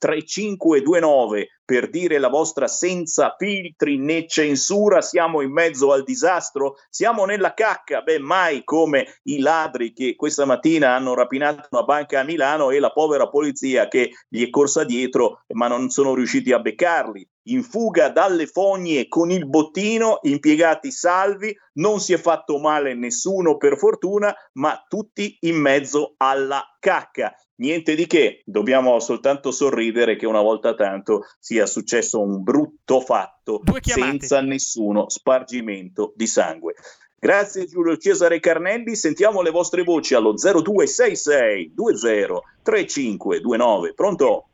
[0.00, 5.02] 0266203529 per dire la vostra senza filtri né censura.
[5.02, 6.76] Siamo in mezzo al disastro?
[6.88, 8.00] Siamo nella cacca?
[8.00, 12.78] Beh, mai come i ladri che questa mattina hanno rapinato una banca a Milano e
[12.78, 17.62] la povera polizia che gli è corsa dietro, ma non sono riusciti a beccarli in
[17.62, 23.76] fuga dalle fogne con il bottino, impiegati salvi, non si è fatto male nessuno per
[23.76, 27.34] fortuna, ma tutti in mezzo alla cacca.
[27.56, 33.62] Niente di che, dobbiamo soltanto sorridere che una volta tanto sia successo un brutto fatto
[33.80, 36.74] senza nessuno spargimento di sangue.
[37.20, 43.94] Grazie Giulio Cesare Carnelli, sentiamo le vostre voci allo 0266 20 3529.
[43.94, 44.48] Pronto?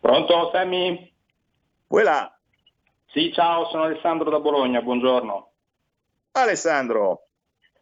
[0.00, 1.12] Pronto, Sammy?
[1.88, 2.32] Voilà.
[3.06, 5.47] Sì, ciao, sono Alessandro da Bologna, buongiorno.
[6.40, 7.28] Alessandro.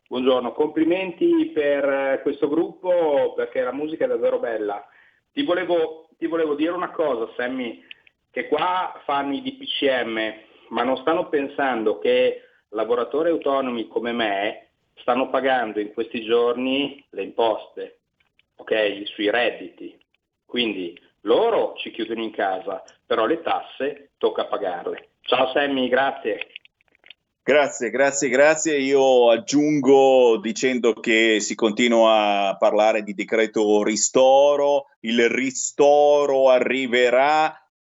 [0.08, 4.86] Buongiorno, complimenti per eh, questo gruppo perché la musica è davvero bella.
[5.32, 7.84] Ti volevo, ti volevo dire una cosa, Sammy,
[8.30, 10.34] che qua fanno i DPCM,
[10.68, 17.22] ma non stanno pensando che lavoratori autonomi come me stanno pagando in questi giorni le
[17.22, 17.98] imposte,
[18.56, 19.98] ok, sui redditi.
[20.44, 25.08] Quindi loro ci chiudono in casa, però le tasse tocca pagarle.
[25.22, 26.46] Ciao Sammy, grazie.
[27.48, 28.76] Grazie, grazie, grazie.
[28.80, 37.54] Io aggiungo dicendo che si continua a parlare di decreto ristoro, il ristoro arriverà.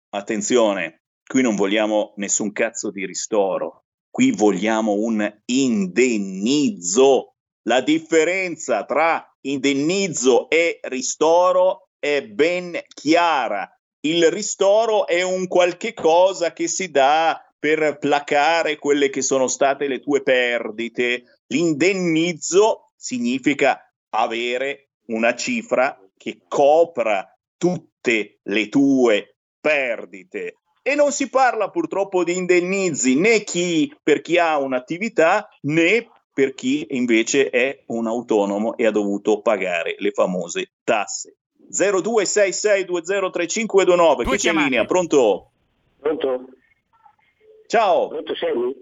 [0.09, 7.33] Attenzione, qui non vogliamo nessun cazzo di ristoro, qui vogliamo un indennizzo.
[7.63, 13.67] La differenza tra indennizzo e ristoro è ben chiara.
[14.01, 19.87] Il ristoro è un qualche cosa che si dà per placare quelle che sono state
[19.87, 21.41] le tue perdite.
[21.47, 23.79] L'indennizzo significa
[24.09, 30.55] avere una cifra che copra tutte le tue perdite.
[30.81, 36.53] E non si parla purtroppo di indennizi né chi, per chi ha un'attività né per
[36.53, 41.35] chi invece è un autonomo e ha dovuto pagare le famose tasse.
[41.69, 44.85] 0266203529, chi c'è in linea?
[44.85, 45.51] Pronto?
[45.99, 46.45] Pronto?
[47.69, 48.07] Ciao.
[48.07, 48.75] Pronto Sammy?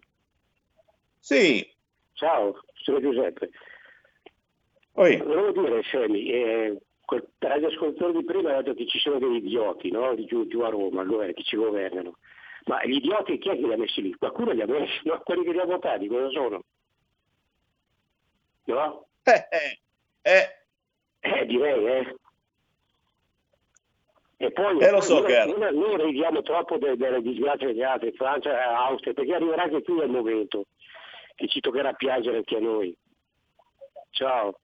[1.19, 1.75] Sì.
[2.13, 3.49] Ciao, sono Giuseppe.
[4.93, 5.17] Oi.
[5.17, 9.91] Volevo dire, Sammy, eh, quel radioascoltatore di prima ha detto che ci sono degli idioti,
[9.91, 10.15] no?
[10.15, 12.17] Di giù, giù a Roma, allora, che ci governano.
[12.67, 14.13] Ma gli idioti chi è che li ha messi lì?
[14.13, 15.19] Qualcuno li ha messi, no?
[15.21, 16.63] quelli che li ha votati, cosa sono?
[18.63, 19.07] No?
[19.23, 19.79] Eh, eh,
[20.21, 20.65] eh.
[21.19, 22.15] Eh, direi, eh.
[24.39, 25.57] E poi, Eh, lo so, noi, caro.
[25.57, 29.81] noi, noi ridiamo troppo de- delle disgrazie degli altri, Francia e Austria, perché arriverà anche
[29.81, 30.65] qui il momento
[31.35, 32.95] che ci toccherà piangere anche a noi.
[34.11, 34.59] Ciao.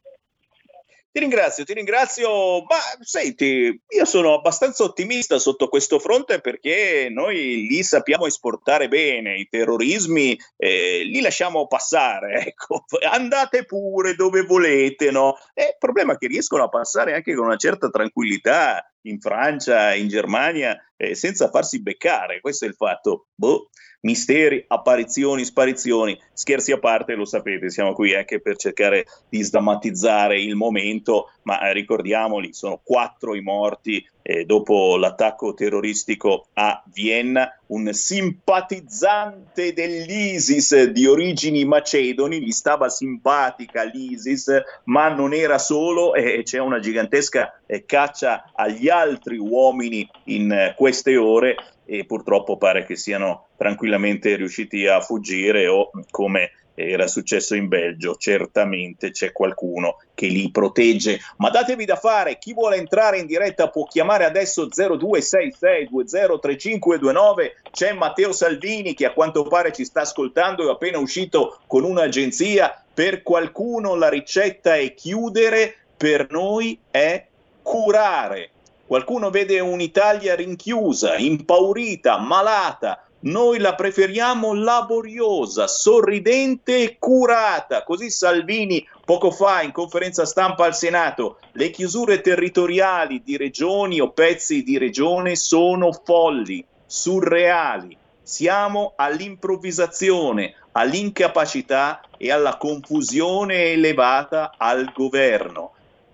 [1.14, 2.64] Ti ringrazio, ti ringrazio.
[2.64, 9.38] Ma senti, io sono abbastanza ottimista sotto questo fronte perché noi li sappiamo esportare bene,
[9.38, 15.38] i terrorismi eh, li lasciamo passare, ecco, andate pure dove volete, no?
[15.54, 19.94] E il problema è che riescono a passare anche con una certa tranquillità in Francia,
[19.94, 23.28] in Germania, eh, senza farsi beccare, questo è il fatto.
[23.36, 23.70] Boh,
[24.04, 30.40] misteri, apparizioni, sparizioni, scherzi a parte, lo sapete, siamo qui anche per cercare di sdrammatizzare
[30.40, 37.58] il momento, ma eh, ricordiamoli, sono quattro i morti eh, dopo l'attacco terroristico a Vienna,
[37.68, 46.44] un simpatizzante dell'ISIS di origini macedoni, gli stava simpatica l'ISIS, ma non era solo e
[46.44, 51.56] c'è una gigantesca eh, caccia agli altri uomini in eh, queste ore
[51.86, 58.16] e purtroppo pare che siano tranquillamente riusciti a fuggire o come era successo in Belgio,
[58.16, 61.20] certamente c'è qualcuno che li protegge.
[61.38, 67.52] Ma datevi da fare, chi vuole entrare in diretta può chiamare adesso 0266203529.
[67.72, 72.84] C'è Matteo Salvini che a quanto pare ci sta ascoltando, è appena uscito con un'agenzia.
[72.94, 77.26] Per qualcuno la ricetta è chiudere, per noi è
[77.62, 78.50] curare.
[78.94, 83.04] Qualcuno vede un'Italia rinchiusa, impaurita, malata.
[83.22, 87.82] Noi la preferiamo laboriosa, sorridente e curata.
[87.82, 94.12] Così Salvini poco fa in conferenza stampa al Senato, le chiusure territoriali di regioni o
[94.12, 97.98] pezzi di regione sono folli, surreali.
[98.22, 105.72] Siamo all'improvvisazione, all'incapacità e alla confusione elevata al governo.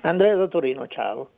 [0.00, 1.30] Andrea da Torino, ciao.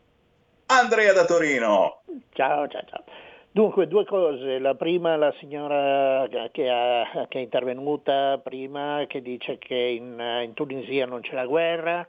[0.64, 2.00] Andrea da Torino.
[2.32, 3.04] Ciao, ciao, ciao.
[3.50, 4.58] Dunque, due cose.
[4.58, 10.54] La prima, la signora che, ha- che è intervenuta prima, che dice che in, in
[10.54, 12.08] Tunisia non c'è la guerra.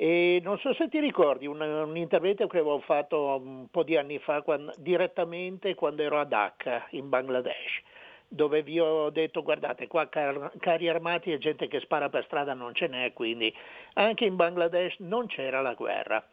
[0.00, 3.96] E non so se ti ricordi un, un intervento che avevo fatto un po' di
[3.96, 7.82] anni fa quando- direttamente quando ero a Dhaka, in Bangladesh,
[8.28, 12.54] dove vi ho detto guardate qua car- carri armati e gente che spara per strada
[12.54, 13.52] non ce n'è, quindi
[13.94, 16.24] anche in Bangladesh non c'era la guerra.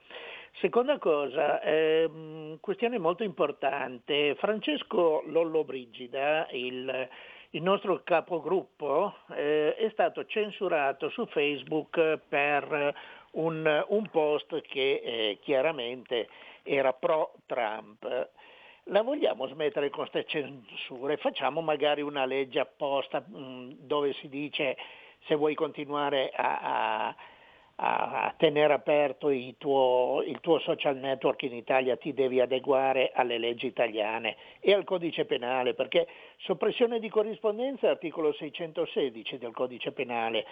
[0.61, 7.09] Seconda cosa, ehm, questione molto importante, Francesco Lollobrigida, il,
[7.49, 12.93] il nostro capogruppo, eh, è stato censurato su Facebook per
[13.35, 16.27] un, un post che eh, chiaramente
[16.63, 18.29] era pro Trump.
[18.89, 21.17] La vogliamo smettere con queste censure?
[21.17, 24.77] Facciamo magari una legge apposta mh, dove si dice
[25.25, 27.15] se vuoi continuare a, a-
[27.77, 33.37] a tenere aperto il tuo, il tuo social network in Italia ti devi adeguare alle
[33.37, 36.07] leggi italiane e al codice penale, perché
[36.37, 40.45] soppressione di corrispondenza è articolo 616 del codice penale.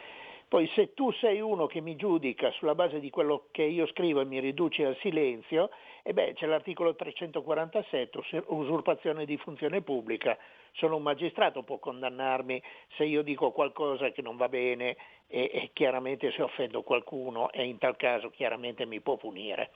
[0.48, 4.22] Poi se tu sei uno che mi giudica sulla base di quello che io scrivo
[4.22, 5.70] e mi riduci al silenzio,
[6.04, 10.38] e beh, c'è l'articolo 347, us- usurpazione di funzione pubblica.
[10.74, 12.62] Sono un magistrato, può condannarmi
[12.98, 17.64] se io dico qualcosa che non va bene e, e chiaramente se offendo qualcuno e
[17.66, 19.72] in tal caso chiaramente mi può punire.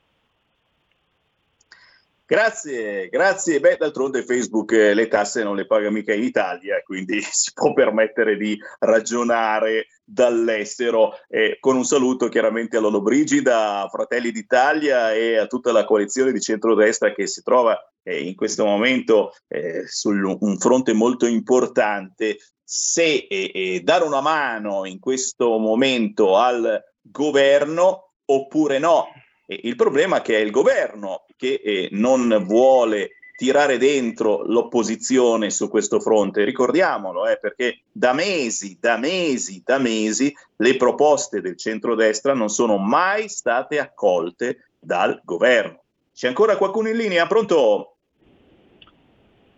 [2.30, 3.61] Grazie, grazie.
[3.61, 7.71] Beh, d'altronde Facebook eh, le tasse non le paga mica in Italia, quindi si può
[7.71, 11.13] permettere di ragionare dall'estero.
[11.30, 16.34] Eh, con un saluto chiaramente a Lollobrigida, a Fratelli d'Italia e a tutta la coalizione
[16.34, 22.39] di centrodestra che si trova eh, in questo momento eh, su un fronte molto importante.
[22.61, 29.07] Se eh, dare una mano in questo momento al governo oppure no.
[29.45, 35.51] E il problema è che è il governo che eh, non vuole tirare dentro l'opposizione
[35.51, 36.43] su questo fronte.
[36.43, 42.77] Ricordiamolo, eh, perché da mesi, da mesi, da mesi le proposte del centrodestra non sono
[42.77, 45.83] mai state accolte dal governo.
[46.13, 47.27] C'è ancora qualcuno in linea?
[47.27, 47.97] Pronto?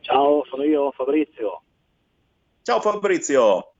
[0.01, 1.61] Ciao, sono io Fabrizio.
[2.61, 3.71] Ciao Fabrizio.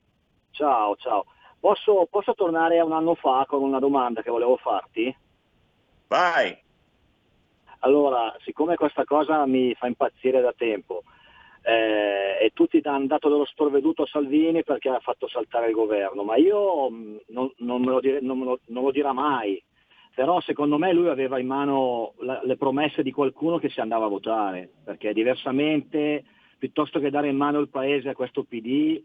[0.50, 1.26] Ciao, ciao.
[1.60, 5.14] Posso, posso tornare a un anno fa con una domanda che volevo farti?
[6.08, 6.58] Vai.
[7.80, 11.02] Allora, siccome questa cosa mi fa impazzire da tempo
[11.62, 16.22] eh, e tutti hanno dato dello sprovveduto a Salvini perché ha fatto saltare il governo,
[16.22, 19.62] ma io mh, non, non, me dire, non, lo, non, lo dirà mai,
[20.14, 24.06] però secondo me lui aveva in mano la, le promesse di qualcuno che si andava
[24.06, 26.24] a votare, perché diversamente,
[26.58, 29.02] piuttosto che dare in mano il paese a questo PD,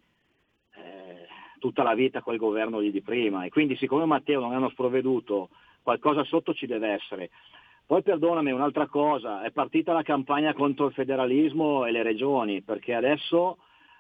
[0.76, 1.28] eh,
[1.60, 3.46] tutta la vita quel governo di prima.
[3.46, 5.50] E quindi siccome Matteo non è uno sprovveduto,
[5.82, 7.30] qualcosa sotto ci deve essere.
[7.88, 12.96] Poi perdonami un'altra cosa, è partita la campagna contro il federalismo e le regioni, perché
[12.96, 13.58] adesso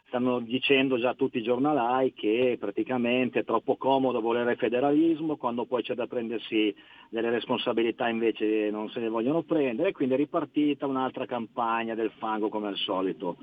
[0.07, 5.65] stanno dicendo già tutti i giornalai che praticamente è troppo comodo volere il federalismo, quando
[5.65, 6.73] poi c'è da prendersi
[7.09, 12.49] delle responsabilità invece non se ne vogliono prendere, quindi è ripartita un'altra campagna del fango
[12.49, 13.37] come al solito.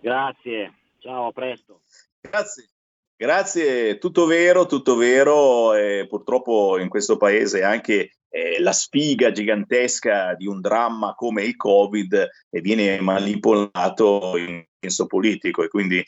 [0.00, 1.80] Grazie, ciao, a presto.
[2.20, 2.68] Grazie.
[3.16, 5.74] Grazie, tutto vero, tutto vero.
[5.74, 11.56] Eh, purtroppo in questo paese anche eh, la sfiga gigantesca di un dramma come il
[11.56, 15.62] Covid eh, viene manipolato in senso politico.
[15.62, 16.02] E quindi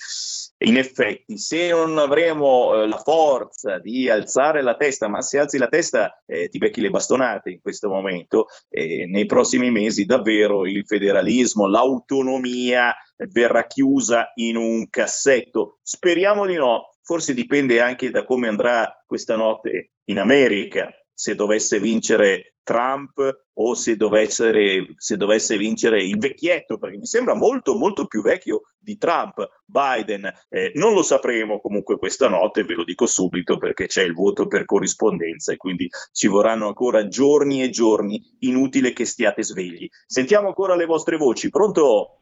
[0.64, 5.58] in effetti se non avremo eh, la forza di alzare la testa, ma se alzi
[5.58, 10.66] la testa eh, ti becchi le bastonate in questo momento, eh, nei prossimi mesi davvero
[10.66, 12.94] il federalismo, l'autonomia
[13.30, 15.78] verrà chiusa in un cassetto.
[15.82, 21.78] Speriamo di no, forse dipende anche da come andrà questa notte in America se dovesse
[21.78, 23.18] vincere Trump
[23.54, 28.62] o se dovesse, se dovesse, vincere il vecchietto, perché mi sembra molto, molto più vecchio
[28.78, 30.30] di Trump, Biden.
[30.48, 34.46] Eh, non lo sapremo comunque questa notte, ve lo dico subito, perché c'è il voto
[34.46, 39.88] per corrispondenza e quindi ci vorranno ancora giorni e giorni, inutile che stiate svegli.
[40.06, 42.18] Sentiamo ancora le vostre voci, pronto?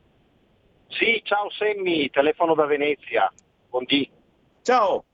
[0.88, 3.32] Sì, ciao Semmi, telefono da Venezia,
[3.68, 4.09] con D.
[4.62, 5.05] Ciao.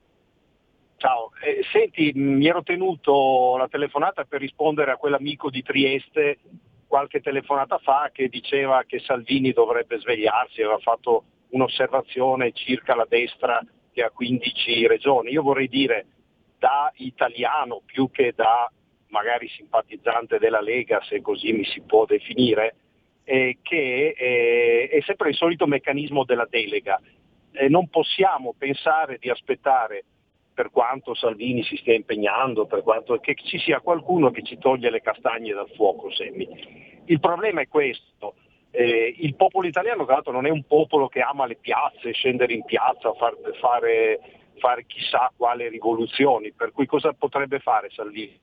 [0.99, 6.39] Ciao, eh, senti, mi ero tenuto la telefonata per rispondere a quell'amico di Trieste
[6.87, 13.61] qualche telefonata fa che diceva che Salvini dovrebbe svegliarsi, aveva fatto un'osservazione circa la destra
[13.91, 15.29] che ha 15 regioni.
[15.29, 16.07] Io vorrei dire
[16.57, 18.67] da italiano più che da
[19.09, 22.75] magari simpatizzante della Lega, se così mi si può definire,
[23.23, 26.99] eh, che eh, è sempre il solito meccanismo della delega.
[27.51, 30.03] Eh, non possiamo pensare di aspettare
[30.57, 34.89] per quanto Salvini si stia impegnando, per quanto che ci sia qualcuno che ci toglie
[34.89, 36.47] le castagne dal fuoco, Semmi.
[37.05, 38.33] Il problema è questo.
[38.71, 42.55] Eh, il popolo italiano, tra l'altro, non è un popolo che ama le piazze, scendere
[42.55, 44.19] in piazza, far, fare,
[44.57, 48.39] fare chissà quale rivoluzioni, per cui cosa potrebbe fare Salvini?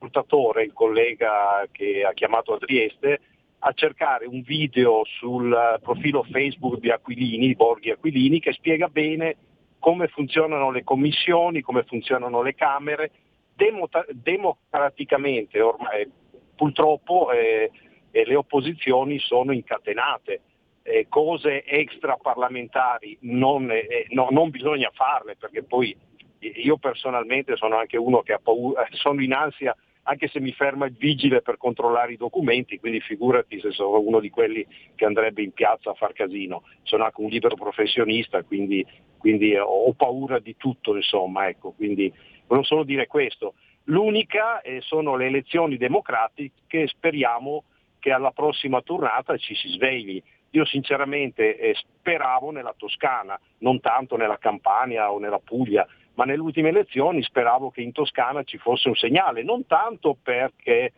[0.00, 3.20] Il collega che ha chiamato a Trieste,
[3.60, 9.36] a cercare un video sul profilo Facebook di Aquilini, Borghi Aquilini, che spiega bene
[9.78, 13.10] come funzionano le commissioni, come funzionano le Camere,
[13.54, 16.10] democraticamente ormai
[16.54, 17.70] purtroppo eh,
[18.10, 20.40] eh, le opposizioni sono incatenate.
[20.82, 25.94] Eh, cose extraparlamentari non, eh, no, non bisogna farle perché poi
[26.38, 29.76] io personalmente sono anche uno che ha paura, sono in ansia
[30.08, 34.20] anche se mi ferma il vigile per controllare i documenti, quindi figurati se sono uno
[34.20, 36.62] di quelli che andrebbe in piazza a far casino.
[36.82, 38.84] Sono anche un libero professionista, quindi,
[39.18, 42.10] quindi ho paura di tutto, insomma, ecco, quindi
[42.46, 43.54] volevo solo dire questo.
[43.84, 47.64] L'unica eh, sono le elezioni democratiche, speriamo
[47.98, 50.22] che alla prossima tornata ci si svegli.
[50.52, 55.86] Io sinceramente eh, speravo nella Toscana, non tanto nella Campania o nella Puglia,
[56.18, 60.92] ma nelle ultime elezioni speravo che in Toscana ci fosse un segnale, non tanto perché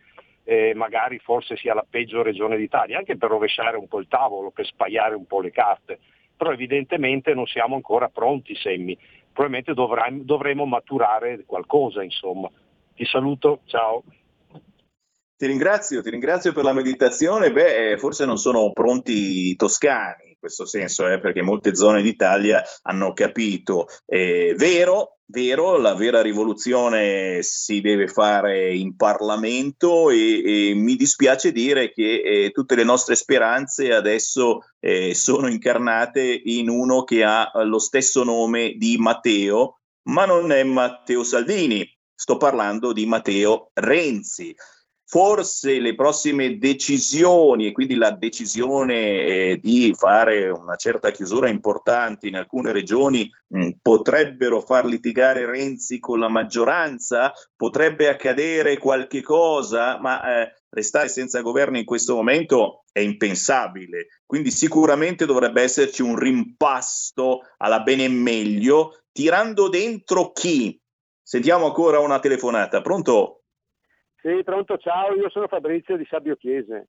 [0.44, 4.50] eh, magari forse sia la peggio regione d'Italia, anche per rovesciare un po' il tavolo,
[4.50, 5.98] per spaiare un po' le carte,
[6.34, 8.96] però evidentemente non siamo ancora pronti, Semmi,
[9.30, 12.50] probabilmente dovremo, dovremo maturare qualcosa, insomma.
[12.94, 14.02] Ti saluto, ciao.
[15.40, 17.50] Ti ringrazio, ti ringrazio per la meditazione.
[17.50, 23.14] Beh, forse non sono pronti i toscani questo senso, eh, perché molte zone d'Italia hanno
[23.14, 23.86] capito.
[24.04, 31.52] Eh, vero, vero, la vera rivoluzione si deve fare in Parlamento e, e mi dispiace
[31.52, 37.50] dire che eh, tutte le nostre speranze adesso eh, sono incarnate in uno che ha
[37.64, 39.78] lo stesso nome di Matteo,
[40.08, 44.54] ma non è Matteo Salvini, sto parlando di Matteo Renzi.
[45.10, 52.28] Forse le prossime decisioni e quindi la decisione eh, di fare una certa chiusura importante
[52.28, 59.98] in alcune regioni mh, potrebbero far litigare Renzi con la maggioranza, potrebbe accadere qualche cosa,
[59.98, 64.06] ma eh, restare senza governo in questo momento è impensabile.
[64.24, 70.80] Quindi sicuramente dovrebbe esserci un rimpasto alla bene meglio, tirando dentro chi?
[71.20, 72.80] Sentiamo ancora una telefonata.
[72.80, 73.39] Pronto?
[74.22, 76.88] Sì, pronto, ciao, io sono Fabrizio di Sabio Chiese.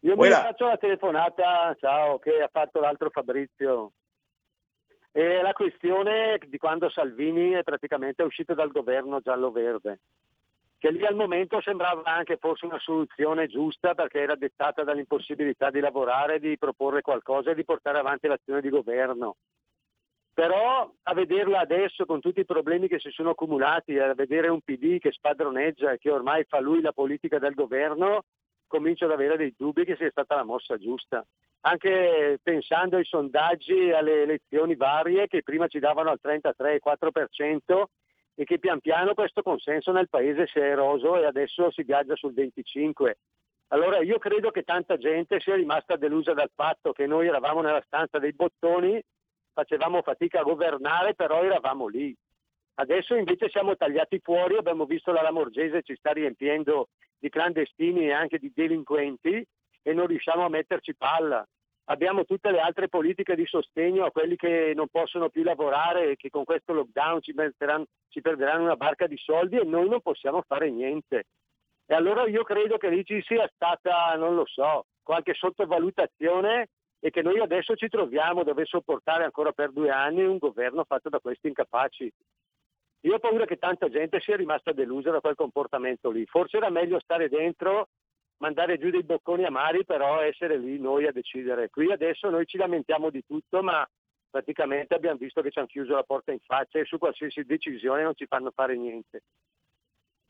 [0.00, 3.92] Io mi faccio la telefonata, ciao, che ha fatto l'altro Fabrizio.
[5.12, 10.00] E la questione di quando Salvini è praticamente uscito dal governo giallo-verde,
[10.78, 15.80] che lì al momento sembrava anche forse una soluzione giusta perché era dettata dall'impossibilità di
[15.80, 19.36] lavorare, di proporre qualcosa e di portare avanti l'azione di governo.
[20.36, 24.60] Però a vederla adesso con tutti i problemi che si sono accumulati, a vedere un
[24.60, 28.24] PD che spadroneggia e che ormai fa lui la politica del governo,
[28.66, 31.24] comincio ad avere dei dubbi che sia stata la mossa giusta.
[31.60, 37.84] Anche pensando ai sondaggi alle elezioni varie che prima ci davano al 33-4%
[38.34, 42.14] e che pian piano questo consenso nel paese si è eroso e adesso si viaggia
[42.14, 43.12] sul 25%.
[43.68, 47.82] Allora io credo che tanta gente sia rimasta delusa dal fatto che noi eravamo nella
[47.86, 49.02] stanza dei bottoni
[49.56, 52.14] facevamo fatica a governare, però eravamo lì.
[52.74, 56.88] Adesso invece siamo tagliati fuori, abbiamo visto la Lamorgese ci sta riempiendo
[57.18, 59.42] di clandestini e anche di delinquenti
[59.82, 61.42] e non riusciamo a metterci palla.
[61.84, 66.16] Abbiamo tutte le altre politiche di sostegno a quelli che non possono più lavorare e
[66.16, 67.32] che con questo lockdown ci,
[68.10, 71.28] ci perderanno una barca di soldi e noi non possiamo fare niente.
[71.86, 76.66] E allora io credo che lì ci sia stata, non lo so, qualche sottovalutazione
[76.98, 80.84] e che noi adesso ci troviamo a dover sopportare ancora per due anni un governo
[80.84, 82.12] fatto da questi incapaci.
[83.00, 86.26] Io ho paura che tanta gente sia rimasta delusa da quel comportamento lì.
[86.26, 87.88] Forse era meglio stare dentro,
[88.38, 91.70] mandare giù dei bocconi amari, però essere lì noi a decidere.
[91.70, 93.86] Qui adesso noi ci lamentiamo di tutto, ma
[94.28, 98.02] praticamente abbiamo visto che ci hanno chiuso la porta in faccia e su qualsiasi decisione
[98.02, 99.22] non ci fanno fare niente.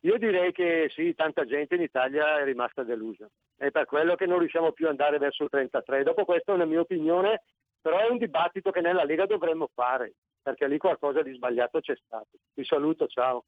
[0.01, 3.27] Io direi che sì, tanta gente in Italia è rimasta delusa.
[3.57, 6.03] È per quello che non riusciamo più ad andare verso il 33.
[6.03, 7.45] Dopo questa è una mia opinione,
[7.81, 11.97] però è un dibattito che nella Lega dovremmo fare, perché lì qualcosa di sbagliato c'è
[11.97, 12.39] stato.
[12.53, 13.45] Vi saluto, ciao.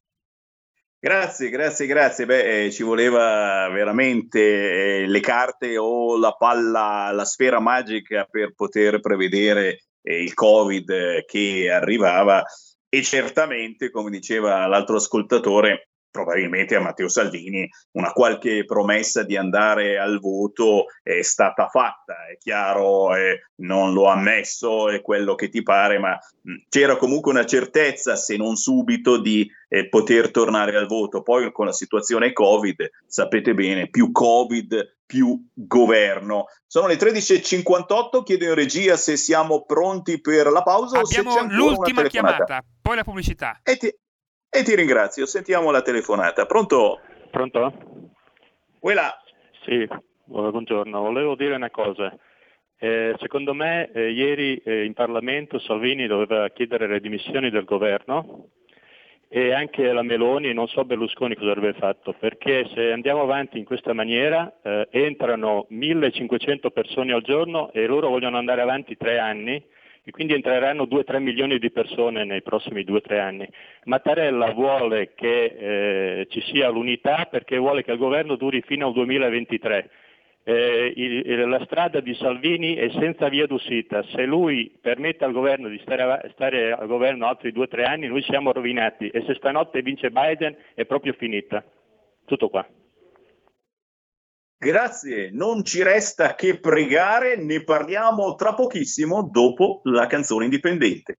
[1.01, 2.25] Grazie, grazie, grazie.
[2.25, 8.53] Beh, eh, ci voleva veramente eh, le carte o la palla, la sfera magica per
[8.53, 12.43] poter prevedere eh, il Covid eh, che arrivava
[12.89, 19.97] e certamente, come diceva l'altro ascoltatore, probabilmente a Matteo Salvini una qualche promessa di andare
[19.97, 25.49] al voto è stata fatta, è chiaro, eh, non lo ha ammesso, è quello che
[25.49, 30.75] ti pare, ma mh, c'era comunque una certezza, se non subito, di eh, poter tornare
[30.75, 31.21] al voto.
[31.21, 36.45] Poi con la situazione Covid, sapete bene, più Covid, più governo.
[36.67, 40.99] Sono le 13.58, chiedo in regia se siamo pronti per la pausa.
[40.99, 43.59] Abbiamo l'ultima chiamata, poi la pubblicità.
[43.63, 43.91] E ti,
[44.49, 45.25] e ti ringrazio.
[45.25, 46.45] Sentiamo la telefonata.
[46.45, 46.99] Pronto?
[47.29, 47.73] Pronto?
[48.79, 49.15] Quella.
[49.63, 49.87] Sì,
[50.25, 51.01] buongiorno.
[51.01, 52.15] Volevo dire una cosa.
[52.77, 58.47] Eh, secondo me eh, ieri eh, in Parlamento Salvini doveva chiedere le dimissioni del governo
[59.27, 63.65] e anche la Meloni, non so Berlusconi cosa avrebbe fatto, perché se andiamo avanti in
[63.65, 69.63] questa maniera eh, entrano 1500 persone al giorno e loro vogliono andare avanti tre anni
[70.09, 73.47] e quindi entreranno 2-3 milioni di persone nei prossimi 2-3 anni.
[73.83, 78.93] Mattarella vuole che eh, ci sia l'unità perché vuole che il governo duri fino al
[78.93, 79.89] 2023.
[80.45, 84.01] Eh, il, la strada di Salvini è senza via d'uscita.
[84.01, 88.51] Se lui permette al governo di stare, stare al governo altri 2-3 anni, noi siamo
[88.51, 91.63] rovinati e se stanotte vince Biden è proprio finita.
[92.25, 92.67] Tutto qua.
[94.61, 101.15] Grazie, non ci resta che pregare, ne parliamo tra pochissimo dopo la canzone indipendente.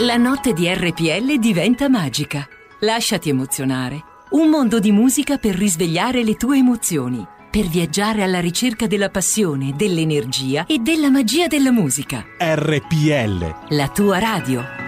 [0.00, 2.46] La notte di RPL diventa magica.
[2.80, 4.26] Lasciati emozionare.
[4.32, 9.72] Un mondo di musica per risvegliare le tue emozioni, per viaggiare alla ricerca della passione,
[9.74, 12.26] dell'energia e della magia della musica.
[12.38, 13.74] RPL.
[13.74, 14.87] La tua radio.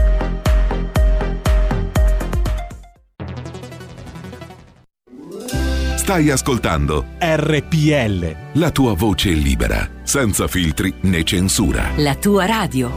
[6.11, 8.59] Stai ascoltando RPL.
[8.59, 11.91] La tua voce libera, senza filtri né censura.
[11.95, 12.91] La tua radio.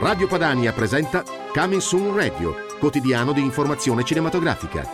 [0.00, 4.88] Radio Padania presenta Coming Soon Radio, quotidiano di informazione cinematografica.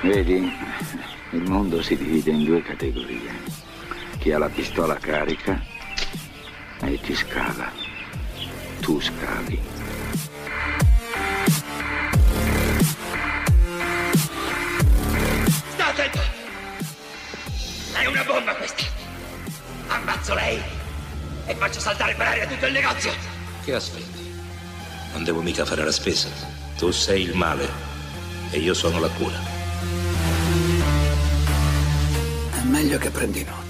[0.00, 0.50] Vedi,
[1.32, 3.30] il mondo si divide in due categorie.
[4.16, 5.62] Chi ha la pistola carica
[6.80, 7.89] e ti scala.
[8.80, 9.60] Tu scavi.
[15.72, 16.18] Sta attento!
[17.92, 18.84] È una bomba questa!
[19.88, 20.60] Ammazzo lei
[21.46, 23.12] e faccio saltare per aria tutto il negozio!
[23.64, 24.32] Che aspetti?
[25.12, 26.28] Non devo mica fare la spesa.
[26.78, 27.68] Tu sei il male
[28.50, 29.38] e io sono la cura.
[32.52, 33.69] È meglio che prendi nota.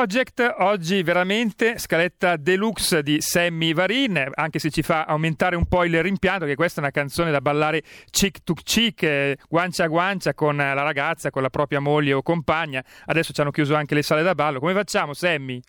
[0.00, 5.84] Project, oggi veramente scaletta deluxe di Sammy Varin, anche se ci fa aumentare un po'
[5.84, 9.88] il rimpianto che questa è una canzone da ballare chic to chic, eh, guancia a
[9.88, 12.82] guancia con la ragazza, con la propria moglie o compagna.
[13.04, 14.58] Adesso ci hanno chiuso anche le sale da ballo.
[14.58, 15.60] Come facciamo, Sammy?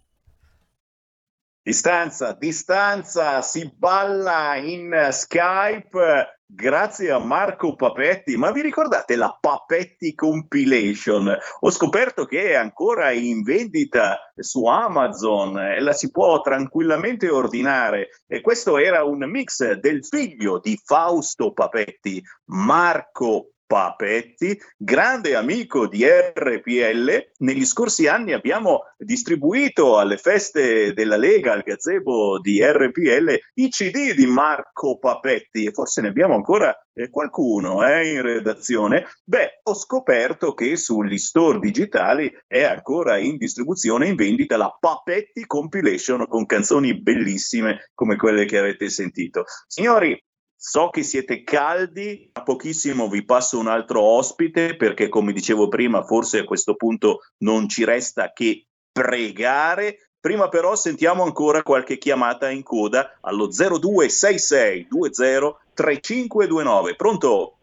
[1.62, 8.36] Distanza, distanza, si balla in Skype grazie a Marco Papetti.
[8.36, 11.36] Ma vi ricordate la Papetti Compilation?
[11.62, 18.10] Ho scoperto che è ancora in vendita su Amazon e la si può tranquillamente ordinare.
[18.28, 26.06] E questo era un mix del figlio di Fausto Papetti, Marco Papetti, grande amico di
[26.06, 27.32] RPL.
[27.38, 34.14] Negli scorsi anni abbiamo distribuito alle feste della Lega, al gazebo di RPL, i CD
[34.14, 39.08] di Marco Papetti e forse ne abbiamo ancora eh, qualcuno eh, in redazione.
[39.24, 45.46] Beh, ho scoperto che sugli store digitali è ancora in distribuzione, in vendita, la Papetti
[45.46, 49.46] Compilation con canzoni bellissime come quelle che avete sentito.
[49.66, 50.22] Signori,
[50.64, 56.04] So che siete caldi, a pochissimo vi passo un altro ospite perché come dicevo prima
[56.04, 60.12] forse a questo punto non ci resta che pregare.
[60.20, 66.96] Prima però sentiamo ancora qualche chiamata in coda allo 0266 20 3529.
[66.96, 67.56] Pronto?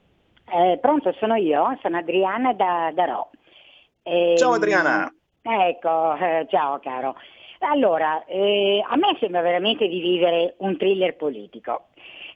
[0.53, 3.31] Eh, pronto, sono io, sono Adriana da, da Ro.
[4.03, 5.09] E, ciao Adriana.
[5.41, 7.15] Ecco, eh, ciao caro.
[7.61, 11.91] Allora, eh, a me sembra veramente di vivere un thriller politico.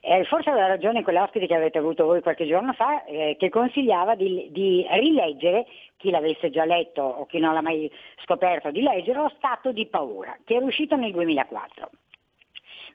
[0.05, 4.15] Eh, forse aveva ragione quell'ospite che avete avuto voi qualche giorno fa, eh, che consigliava
[4.15, 7.89] di, di, rileggere, chi l'avesse già letto o chi non l'ha mai
[8.25, 11.89] scoperto di leggere, lo Stato di paura, che era uscito nel 2004.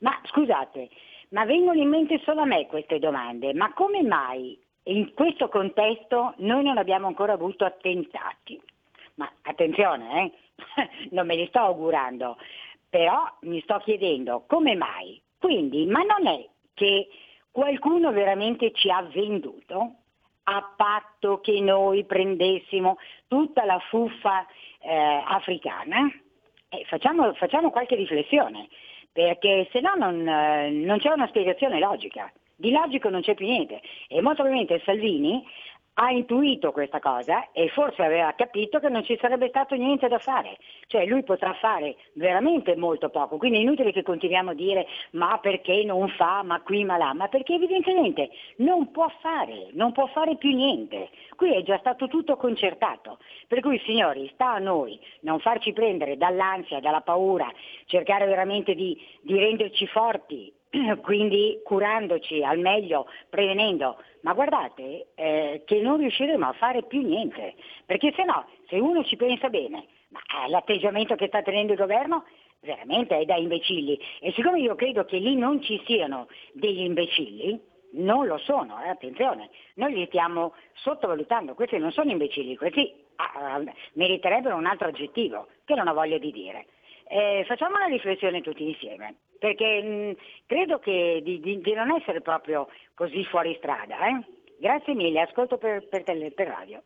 [0.00, 0.90] Ma scusate,
[1.30, 6.34] ma vengono in mente solo a me queste domande, ma come mai in questo contesto
[6.36, 8.60] noi non abbiamo ancora avuto attentati?
[9.14, 10.88] Ma attenzione, eh?
[11.12, 12.36] non me li sto augurando,
[12.90, 15.18] però mi sto chiedendo come mai.
[15.38, 16.46] Quindi, ma non è
[16.78, 17.08] che
[17.50, 19.94] qualcuno veramente ci ha venduto
[20.44, 24.46] a patto che noi prendessimo tutta la fuffa
[24.80, 26.10] eh, africana?
[26.70, 28.68] Eh, facciamo, facciamo, qualche riflessione,
[29.12, 32.32] perché se no non, eh, non c'è una spiegazione logica.
[32.54, 33.80] Di logico non c'è più niente.
[34.08, 35.44] E molto probabilmente Salvini
[36.00, 40.18] ha intuito questa cosa e forse aveva capito che non ci sarebbe stato niente da
[40.18, 44.86] fare, cioè lui potrà fare veramente molto poco, quindi è inutile che continuiamo a dire
[45.12, 49.90] ma perché non fa, ma qui, ma là, ma perché evidentemente non può fare, non
[49.90, 53.18] può fare più niente, qui è già stato tutto concertato,
[53.48, 57.50] per cui signori sta a noi non farci prendere dall'ansia, dalla paura,
[57.86, 60.52] cercare veramente di, di renderci forti
[61.02, 67.54] quindi curandoci al meglio, prevenendo, ma guardate eh, che non riusciremo a fare più niente,
[67.86, 71.78] perché se no, se uno ci pensa bene, ma eh, l'atteggiamento che sta tenendo il
[71.78, 72.24] governo
[72.60, 73.98] veramente è da imbecilli.
[74.20, 77.60] E siccome io credo che lì non ci siano degli imbecilli,
[77.92, 83.62] non lo sono, eh, attenzione, noi li stiamo sottovalutando, questi non sono imbecilli, questi ah,
[83.94, 86.66] meriterebbero un altro aggettivo, che non ho voglia di dire.
[87.10, 90.16] Eh, facciamo una riflessione tutti insieme, perché mh,
[90.46, 93.96] credo che di, di, di, non essere proprio così fuori strada.
[94.06, 94.24] Eh?
[94.60, 96.82] Grazie mille, ascolto per, per, tele, per radio.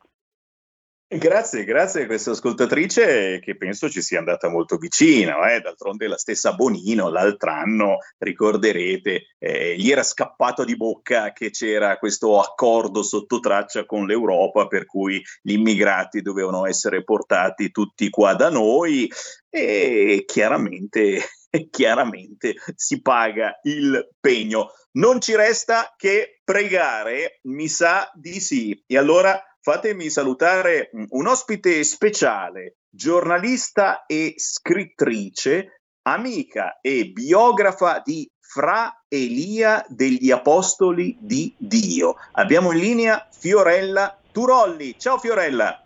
[1.15, 5.47] Grazie, grazie a questa ascoltatrice che penso ci sia andata molto vicino.
[5.47, 5.61] Eh?
[5.61, 11.99] D'altronde la stessa Bonino l'altro anno, ricorderete, eh, gli era scappato di bocca che c'era
[11.99, 18.33] questo accordo sotto traccia con l'Europa per cui gli immigrati dovevano essere portati tutti qua
[18.33, 19.07] da noi
[19.51, 21.21] e chiaramente,
[21.71, 24.71] chiaramente si paga il pegno.
[24.93, 28.83] Non ci resta che pregare, mi sa di sì.
[28.87, 38.29] E allora fatemi salutare mm, un ospite speciale, giornalista e scrittrice, amica e biografa di
[38.41, 42.17] Fra Elia degli Apostoli di Dio.
[42.33, 44.99] Abbiamo in linea Fiorella Turolli.
[44.99, 45.83] Ciao Fiorella.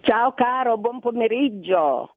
[0.00, 2.16] Ciao caro, buon pomeriggio.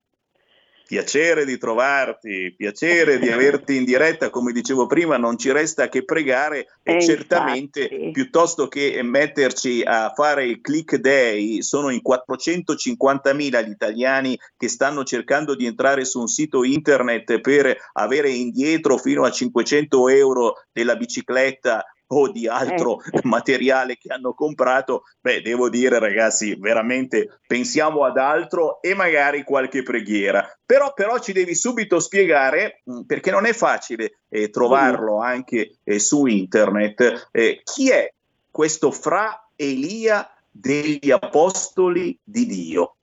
[0.87, 6.05] Piacere di trovarti, piacere di averti in diretta, come dicevo prima, non ci resta che
[6.05, 8.11] pregare e, e certamente infatti.
[8.11, 15.03] piuttosto che metterci a fare il click day, sono in 450.000 gli italiani che stanno
[15.03, 20.95] cercando di entrare su un sito internet per avere indietro fino a 500 euro della
[20.95, 23.21] bicicletta o di altro eh.
[23.23, 29.83] materiale che hanno comprato, beh, devo dire ragazzi, veramente pensiamo ad altro e magari qualche
[29.83, 30.47] preghiera.
[30.65, 35.99] Però, però ci devi subito spiegare, mm, perché non è facile eh, trovarlo anche eh,
[35.99, 38.11] su internet, eh, chi è
[38.51, 42.95] questo fra Elia degli Apostoli di Dio?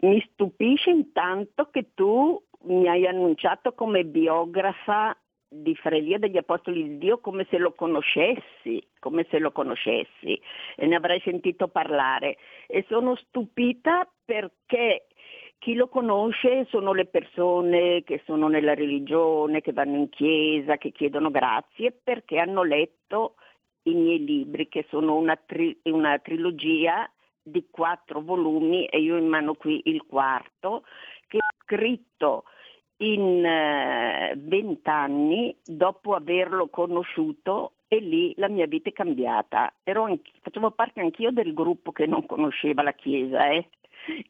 [0.00, 5.16] Mi stupisce intanto che tu mi hai annunciato come biografa
[5.48, 10.40] di Frelia degli Apostoli di Dio come se lo conoscessi, come se lo conoscessi
[10.76, 12.36] e ne avrei sentito parlare.
[12.66, 15.06] E sono stupita perché
[15.58, 20.92] chi lo conosce sono le persone che sono nella religione, che vanno in chiesa, che
[20.92, 23.34] chiedono grazie perché hanno letto
[23.84, 27.08] i miei libri che sono una, tri- una trilogia
[27.40, 30.84] di quattro volumi e io in mano qui il quarto
[31.28, 32.44] che ho scritto
[32.98, 39.72] in eh, vent'anni dopo averlo conosciuto e lì la mia vita è cambiata.
[39.84, 43.48] Anch- facevo parte anch'io del gruppo che non conosceva la Chiesa.
[43.50, 43.68] Eh.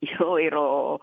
[0.01, 1.01] Io ero,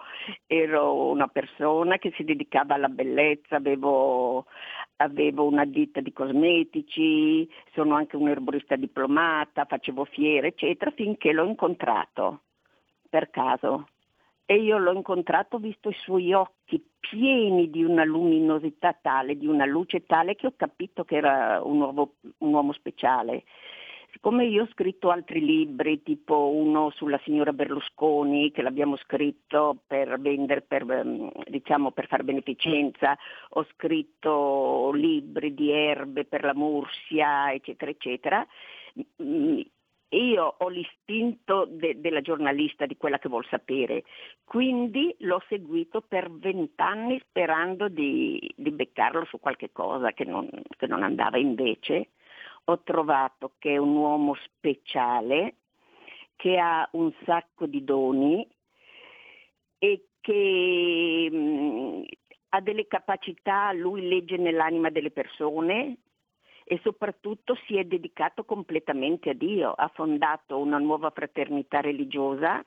[0.48, 4.46] ero, una persona che si dedicava alla bellezza, avevo,
[4.98, 11.46] avevo una ditta di cosmetici, sono anche un erborista diplomata, facevo fiere, eccetera, finché l'ho
[11.46, 12.42] incontrato
[13.10, 13.90] per caso
[14.46, 19.48] e io l'ho incontrato, ho visto i suoi occhi pieni di una luminosità tale, di
[19.48, 23.44] una luce tale che ho capito che era un uomo, un uomo speciale.
[24.12, 30.20] Siccome io ho scritto altri libri, tipo uno sulla signora Berlusconi, che l'abbiamo scritto per
[30.20, 33.18] vendere, per, ehm, diciamo, per fare beneficenza,
[33.50, 38.48] ho scritto libri di erbe per la Mursia, eccetera, eccetera,
[40.18, 44.04] io ho l'istinto de- della giornalista, di quella che vuol sapere,
[44.44, 50.88] quindi l'ho seguito per vent'anni sperando di, di, beccarlo su qualche cosa che non, che
[50.88, 51.38] non andava.
[51.38, 52.10] Invece
[52.66, 55.56] ho trovato che è un uomo speciale,
[56.36, 58.48] che ha un sacco di doni
[59.80, 62.04] e che mh, mm,
[62.50, 65.98] ha delle capacità, lui legge nell'anima delle persone,
[66.66, 72.64] e soprattutto si è dedicato completamente a Dio, ha fondato una nuova fraternità religiosa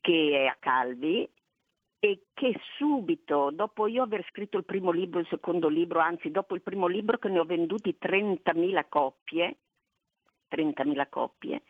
[0.00, 1.28] che è a Calvi
[2.00, 6.54] e che subito, dopo io aver scritto il primo libro, il secondo libro, anzi dopo
[6.54, 9.56] il primo libro che ne ho venduti 30.000 coppie,
[10.50, 11.62] 30.000 coppie,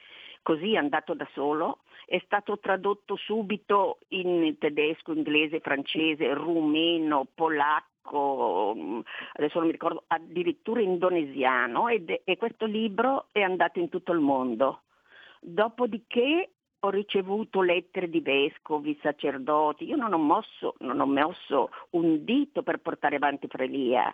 [0.42, 7.97] così è andato da solo, è stato tradotto subito in tedesco, inglese, francese, rumeno, polacco,
[8.08, 9.00] turco, mm,
[9.34, 14.20] adesso non mi ricordo, addirittura indonesiano ed, e questo libro è andato in tutto il
[14.20, 14.82] mondo.
[15.40, 16.50] Dopodiché
[16.80, 22.62] ho ricevuto lettere di vescovi, sacerdoti, io non ho mosso, non ho mosso un dito
[22.62, 24.12] per portare avanti Frelia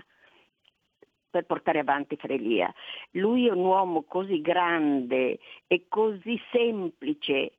[1.34, 2.72] per portare avanti Frelia.
[3.12, 7.54] Lui è un uomo così grande e così semplice,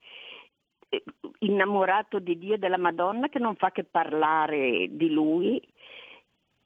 [0.88, 1.04] eh,
[1.40, 5.62] innamorato di Dio e della Madonna che non fa che parlare di lui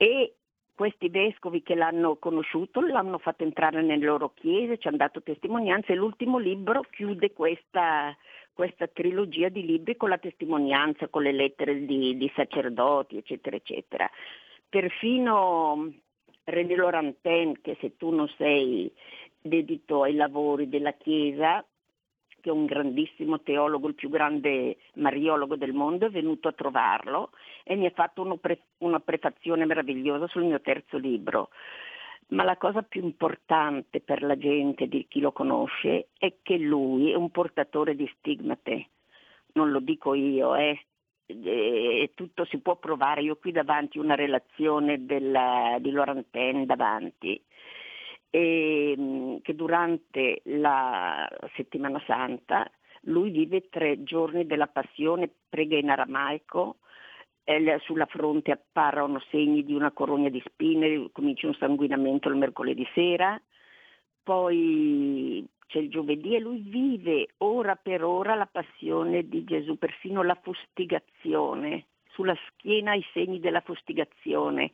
[0.02, 0.36] e
[0.74, 5.92] questi vescovi che l'hanno conosciuto l'hanno fatto entrare nelle loro chiese, ci hanno dato testimonianze
[5.92, 8.16] e l'ultimo libro chiude questa,
[8.54, 14.10] questa trilogia di libri con la testimonianza, con le lettere di, di sacerdoti, eccetera, eccetera.
[14.70, 15.92] Perfino
[16.46, 18.90] René Laurentin, che se tu non sei
[19.42, 21.62] dedito ai lavori della Chiesa,
[22.40, 27.32] che è un grandissimo teologo, il più grande mariologo del mondo, è venuto a trovarlo
[27.64, 28.40] e mi ha fatto
[28.80, 31.50] una prefazione meravigliosa sul mio terzo libro.
[32.30, 37.12] Ma la cosa più importante per la gente, di chi lo conosce, è che lui
[37.12, 38.90] è un portatore di stigmate.
[39.54, 40.80] Non lo dico io, eh.
[41.26, 43.22] E tutto si può provare.
[43.22, 47.42] Io qui davanti una relazione della, di Laurentin davanti
[48.30, 52.70] e mm, che durante la settimana santa
[53.04, 56.78] lui vive tre giorni della passione, prega in aramaico,
[57.80, 63.42] sulla fronte apparono segni di una corona di spine, comincia un sanguinamento il mercoledì sera,
[64.22, 70.22] poi c'è il giovedì e lui vive ora per ora la passione di Gesù, persino
[70.22, 74.72] la fustigazione, sulla schiena i segni della fustigazione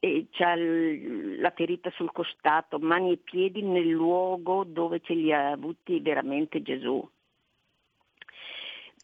[0.00, 5.50] e c'ha la ferita sul costato, mani e piedi nel luogo dove ce li ha
[5.50, 7.06] avuti veramente Gesù.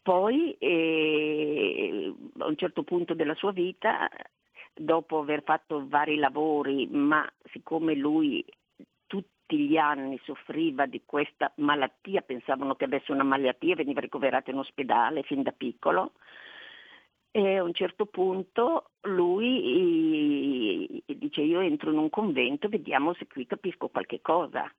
[0.01, 4.07] Poi eh, a un certo punto della sua vita,
[4.73, 8.45] dopo aver fatto vari lavori, ma siccome lui
[9.07, 14.59] tutti gli anni soffriva di questa malattia, pensavano che avesse una malattia, veniva ricoverato in
[14.59, 16.11] ospedale fin da piccolo,
[17.35, 23.45] e a un certo punto lui dice io entro in un convento, vediamo se qui
[23.45, 24.73] capisco qualche cosa.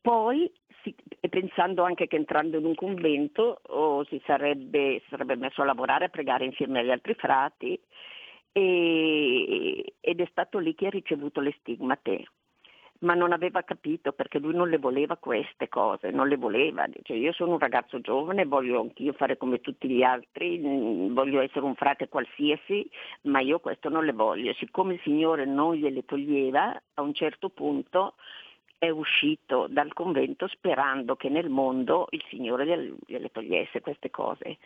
[0.00, 0.48] Poi,
[1.28, 6.04] pensando anche che entrando in un convento oh, si, sarebbe, si, sarebbe, messo a lavorare,
[6.04, 7.76] a pregare insieme agli altri frati
[8.52, 12.24] e, ed è stato lì che ha ricevuto le stigmate.
[13.00, 16.86] Ma non aveva capito perché lui non le voleva queste cose, non le voleva.
[16.86, 21.40] Dice, io sono un ragazzo giovane, voglio anch'io fare come tutti gli altri, mm, voglio
[21.40, 22.88] essere un frate qualsiasi,
[23.22, 24.52] ma io questo non le voglio.
[24.54, 28.14] Siccome il Signore non gliele toglieva, a un certo punto
[28.78, 34.58] è uscito dal convento sperando che nel mondo il Signore gliele togliesse queste cose.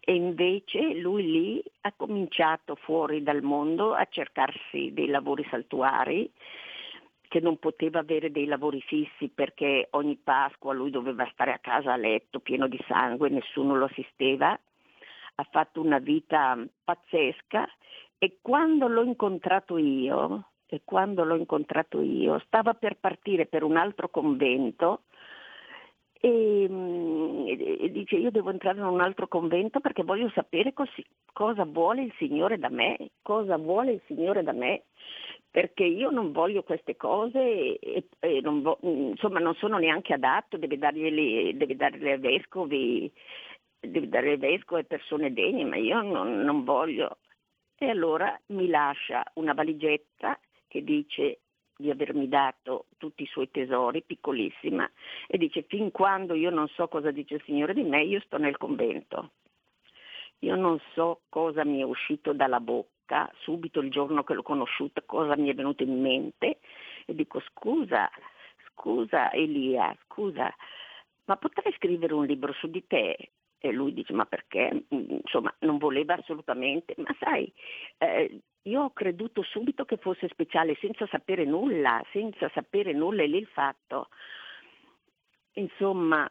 [0.00, 6.30] E invece lui lì ha cominciato fuori dal mondo a cercarsi dei lavori saltuari
[7.30, 11.92] che non poteva avere dei lavori fissi perché ogni Pasqua lui doveva stare a casa
[11.92, 17.68] a letto pieno di sangue, nessuno lo assisteva, ha fatto una vita pazzesca
[18.18, 23.76] e quando l'ho incontrato io, e quando l'ho incontrato io, stava per partire per un
[23.76, 25.02] altro convento
[26.20, 26.64] e,
[27.78, 32.02] e, dice io devo entrare in un altro convento perché voglio sapere così, cosa vuole
[32.02, 34.82] il Signore da me, cosa vuole il Signore da me
[35.50, 40.56] perché io non voglio queste cose e, e non vo- insomma non sono neanche adatto,
[40.56, 43.10] deve darglieli, deve darle ai vescovi,
[43.80, 47.18] deve dare ai vescovi persone degne, ma io non, non voglio.
[47.76, 51.40] E allora mi lascia una valigetta che dice
[51.76, 54.88] di avermi dato tutti i suoi tesori, piccolissima,
[55.26, 58.36] e dice fin quando io non so cosa dice il Signore di me, io sto
[58.36, 59.30] nel convento.
[60.40, 64.42] Io non so cosa mi è uscito dalla bocca bocca subito il giorno che l'ho
[64.42, 66.58] conosciuta cosa mi è venuto in mente
[67.04, 68.08] e dico scusa,
[68.68, 70.54] scusa Elia, scusa,
[71.24, 73.30] ma potrei scrivere un libro su di te?
[73.62, 74.84] E lui dice ma perché?
[74.88, 77.52] Insomma non voleva assolutamente, ma sai,
[77.98, 83.26] eh, io ho creduto subito che fosse speciale senza sapere nulla, senza sapere nulla e
[83.26, 84.08] lì il fatto.
[85.54, 86.30] Insomma,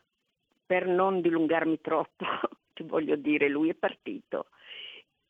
[0.66, 2.26] per non dilungarmi troppo,
[2.74, 4.48] ti voglio dire, lui è partito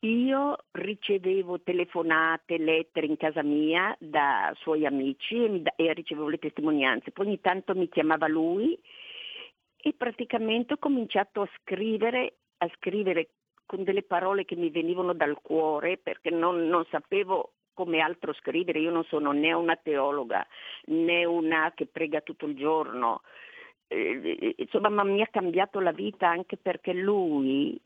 [0.00, 6.38] io ricevevo telefonate, lettere in casa mia da suoi amici e, da- e ricevevo le
[6.38, 7.10] testimonianze.
[7.10, 8.78] Poi ogni tanto mi chiamava lui
[9.76, 13.30] e praticamente ho cominciato a scrivere, a scrivere
[13.66, 18.80] con delle parole che mi venivano dal cuore perché non, non sapevo come altro scrivere.
[18.80, 20.46] Io non sono né una teologa
[20.86, 23.20] né una che prega tutto il giorno.
[23.86, 27.80] Eh, insomma, ma mi ha cambiato la vita anche perché lui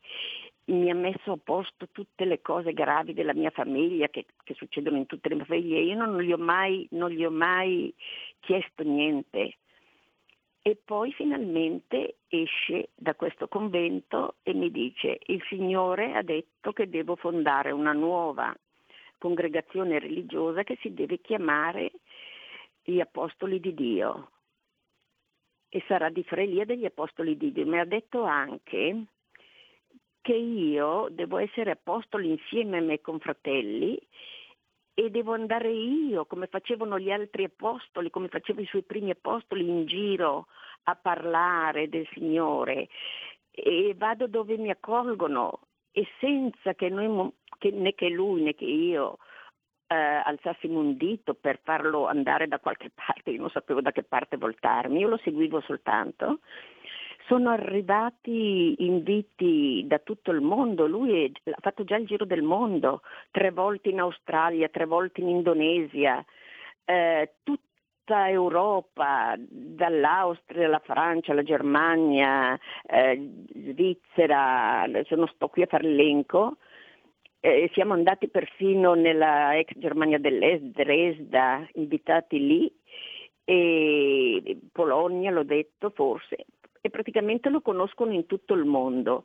[0.66, 4.96] mi ha messo a posto tutte le cose gravi della mia famiglia che, che succedono
[4.96, 5.80] in tutte le mie famiglie.
[5.80, 7.92] Io non gli, mai, non gli ho mai
[8.40, 9.56] chiesto niente.
[10.62, 16.88] E poi finalmente esce da questo convento e mi dice il Signore ha detto che
[16.88, 18.54] devo fondare una nuova
[19.18, 21.92] congregazione religiosa che si deve chiamare
[22.82, 24.30] gli Apostoli di Dio
[25.68, 27.66] e sarà di Frelia degli Apostoli di Dio.
[27.66, 29.06] Mi ha detto anche
[30.24, 34.00] che io devo essere apostolo insieme ai miei confratelli
[34.94, 39.68] e devo andare io, come facevano gli altri apostoli, come facevano i suoi primi apostoli,
[39.68, 40.46] in giro
[40.84, 42.88] a parlare del Signore.
[43.50, 45.60] E vado dove mi accolgono
[45.90, 49.18] e senza che, noi, che né che lui né che io
[49.88, 54.04] eh, alzassimo un dito per farlo andare da qualche parte, io non sapevo da che
[54.04, 56.38] parte voltarmi, io lo seguivo soltanto
[57.26, 63.02] sono arrivati inviti da tutto il mondo, lui ha fatto già il giro del mondo,
[63.30, 66.24] tre volte in Australia, tre volte in Indonesia,
[66.84, 75.88] eh, tutta Europa, dall'Austria alla Francia, alla Germania, eh, Svizzera, non sto qui a fare
[75.88, 76.58] l'elenco,
[77.40, 82.72] eh, siamo andati perfino nella ex Germania dell'Est, Dresda, invitati lì,
[83.44, 86.46] e Polonia, l'ho detto forse,
[86.86, 89.24] e praticamente lo conoscono in tutto il mondo.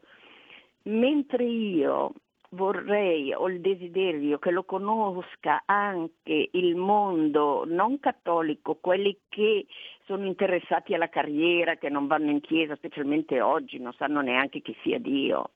[0.83, 2.13] Mentre io
[2.51, 9.65] vorrei, ho il desiderio che lo conosca anche il mondo non cattolico, quelli che
[10.05, 14.73] sono interessati alla carriera, che non vanno in chiesa, specialmente oggi, non sanno neanche chi
[14.81, 15.49] sia Dio.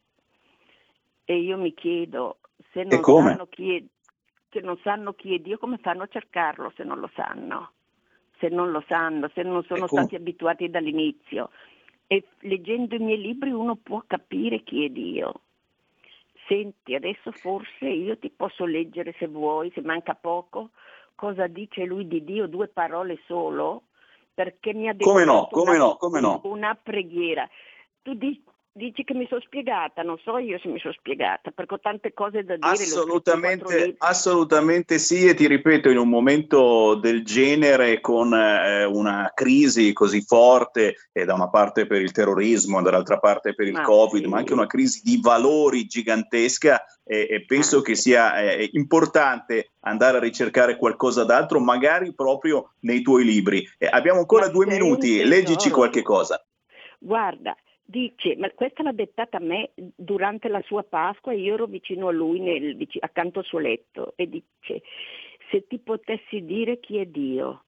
[1.23, 2.39] E io mi chiedo,
[2.73, 3.83] se non, sanno chi, è,
[4.49, 7.71] se non sanno chi è Dio, come fanno a cercarlo se non lo sanno?
[8.39, 11.49] Se non lo sanno, se non sono stati abituati dall'inizio
[12.13, 15.41] e leggendo i miei libri uno può capire chi è Dio.
[16.47, 20.69] Senti, adesso forse io ti posso leggere se vuoi, se manca poco,
[21.15, 23.83] cosa dice lui di Dio, due parole solo,
[24.31, 26.41] perché mi ha detto come no, come una, no, come no.
[26.43, 27.49] una preghiera.
[28.03, 28.43] Tu, di,
[28.75, 32.11] Dici che mi sono spiegata, non so io se mi sono spiegata, perché ho tante
[32.11, 32.67] cose da dire.
[32.67, 39.93] Assolutamente, assolutamente sì, e ti ripeto, in un momento del genere, con eh, una crisi
[39.93, 44.23] così forte, e da una parte per il terrorismo, dall'altra parte per il ma Covid,
[44.23, 44.27] sì.
[44.27, 47.91] ma anche una crisi di valori gigantesca, e, e penso anche.
[47.91, 53.63] che sia eh, importante andare a ricercare qualcosa d'altro, magari proprio nei tuoi libri.
[53.77, 56.43] Eh, abbiamo ancora due minuti, leggici qualche cosa.
[56.97, 62.07] Guarda, Dice, ma questa l'ha dettata a me durante la sua Pasqua io ero vicino
[62.07, 64.83] a lui, nel, accanto al suo letto, e dice,
[65.51, 67.65] se ti potessi dire chi è Dio,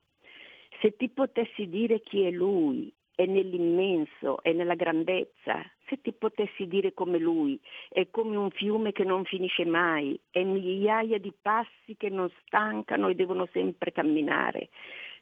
[0.81, 6.65] se ti potessi dire chi è Lui, è nell'immenso, è nella grandezza, se ti potessi
[6.67, 7.59] dire come Lui,
[7.89, 13.09] è come un fiume che non finisce mai, è migliaia di passi che non stancano
[13.09, 14.69] e devono sempre camminare,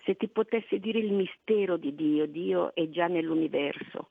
[0.05, 4.09] se ti potessi dire il mistero di Dio, Dio è già nell'universo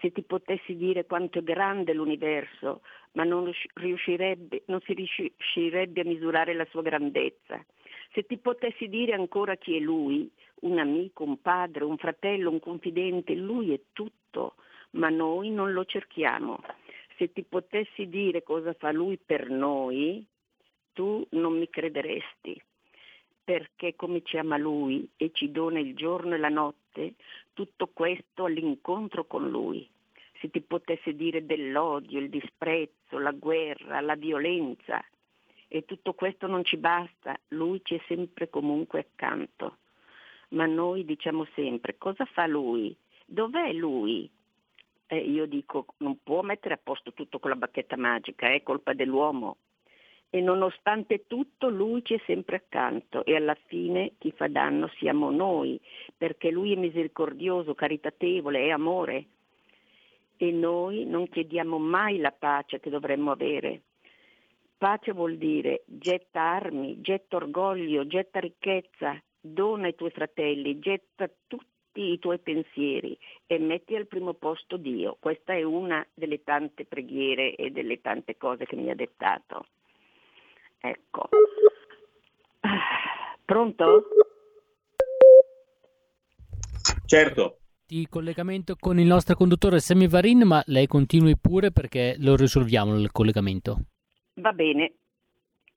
[0.00, 2.82] se ti potessi dire quanto è grande l'universo,
[3.12, 7.64] ma non, non si riuscirebbe a misurare la sua grandezza.
[8.12, 10.30] Se ti potessi dire ancora chi è lui,
[10.62, 14.54] un amico, un padre, un fratello, un confidente, lui è tutto,
[14.92, 16.60] ma noi non lo cerchiamo.
[17.16, 20.24] Se ti potessi dire cosa fa lui per noi,
[20.92, 22.60] tu non mi crederesti
[23.50, 27.14] perché come ci ama Lui e ci dona il giorno e la notte,
[27.52, 29.90] tutto questo all'incontro con Lui.
[30.38, 35.04] Se ti potesse dire dell'odio, il disprezzo, la guerra, la violenza,
[35.66, 39.78] e tutto questo non ci basta, Lui ci è sempre comunque accanto.
[40.50, 42.96] Ma noi diciamo sempre, cosa fa Lui?
[43.26, 44.30] Dov'è Lui?
[45.08, 48.92] Eh, io dico, non può mettere a posto tutto con la bacchetta magica, è colpa
[48.92, 49.56] dell'uomo,
[50.30, 55.30] e nonostante tutto lui ci è sempre accanto e alla fine chi fa danno siamo
[55.30, 55.78] noi,
[56.16, 59.26] perché lui è misericordioso, caritatevole, è amore
[60.36, 63.82] e noi non chiediamo mai la pace che dovremmo avere.
[64.78, 72.12] Pace vuol dire getta armi, getta orgoglio, getta ricchezza, dona ai tuoi fratelli, getta tutti
[72.12, 75.16] i tuoi pensieri e metti al primo posto Dio.
[75.20, 79.66] Questa è una delle tante preghiere e delle tante cose che mi ha dettato.
[80.80, 81.28] Ecco.
[83.44, 84.02] Pronto?
[87.06, 87.58] Certo.
[87.86, 92.94] Di collegamento con il nostro conduttore Semi Varin, ma lei continui pure perché lo risolviamo
[92.96, 93.78] il collegamento.
[94.34, 94.92] Va bene.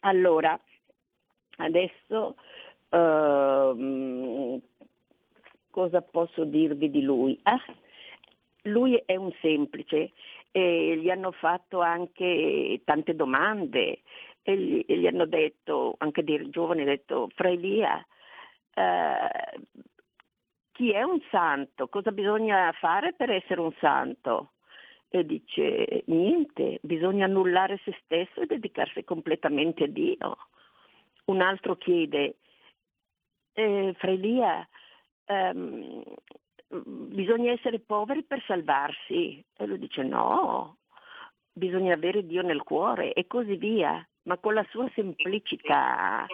[0.02, 0.60] Allora,
[1.58, 2.36] adesso
[2.90, 4.62] uh,
[5.70, 7.40] cosa posso dirvi di lui?
[7.44, 7.60] Ah,
[8.64, 10.12] lui è un semplice
[10.52, 14.02] e gli hanno fatto anche tante domande
[14.44, 18.06] e gli, e gli hanno detto, anche dei giovani, hanno detto, Fra Elia,
[18.74, 19.60] eh,
[20.72, 21.88] chi è un santo?
[21.88, 24.52] Cosa bisogna fare per essere un santo?
[25.08, 30.38] E dice, niente, bisogna annullare se stesso e dedicarsi completamente a Dio.
[31.26, 32.38] Un altro chiede,
[33.54, 34.68] eh, Fra Elia,
[35.26, 36.04] ehm,
[36.68, 39.46] bisogna essere poveri per salvarsi?
[39.56, 40.78] E lui dice, no,
[41.54, 46.26] bisogna avere Dio nel cuore e così via ma con la sua semplicità.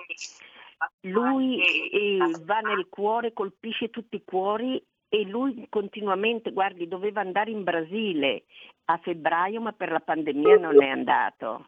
[1.02, 7.52] Lui eh, va nel cuore, colpisce tutti i cuori e lui continuamente, guardi, doveva andare
[7.52, 8.44] in Brasile
[8.86, 11.66] a febbraio, ma per la pandemia non è andato.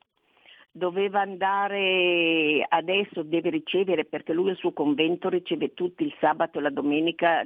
[0.73, 6.61] Doveva andare adesso, deve ricevere, perché lui il suo convento riceve tutti il sabato e
[6.61, 7.45] la domenica,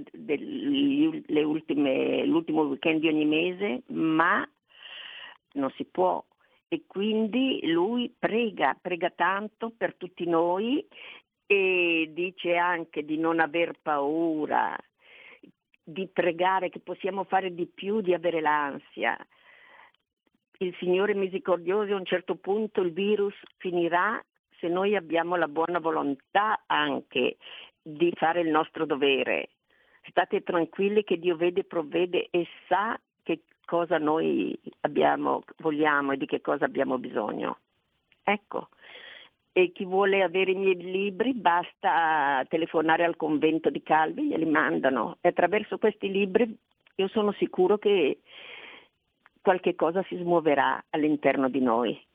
[1.27, 4.47] ultime, l'ultimo weekend di ogni mese, ma
[5.53, 6.23] non si può
[6.67, 10.85] e quindi lui prega, prega tanto per tutti noi
[11.45, 14.75] e dice anche di non aver paura,
[15.83, 19.15] di pregare che possiamo fare di più, di avere l'ansia.
[20.57, 24.23] Il Signore misericordioso a un certo punto il virus finirà
[24.59, 27.37] se noi abbiamo la buona volontà anche
[27.81, 29.49] di fare il nostro dovere.
[30.09, 36.25] State tranquilli che Dio vede, provvede e sa che cosa noi abbiamo, vogliamo e di
[36.25, 37.57] che cosa abbiamo bisogno.
[38.23, 38.69] Ecco,
[39.51, 45.17] e chi vuole avere i miei libri basta telefonare al convento di Calvi, glieli mandano
[45.21, 46.57] e attraverso questi libri
[46.95, 48.19] io sono sicuro che
[49.41, 52.05] qualche cosa si smuoverà all'interno di noi.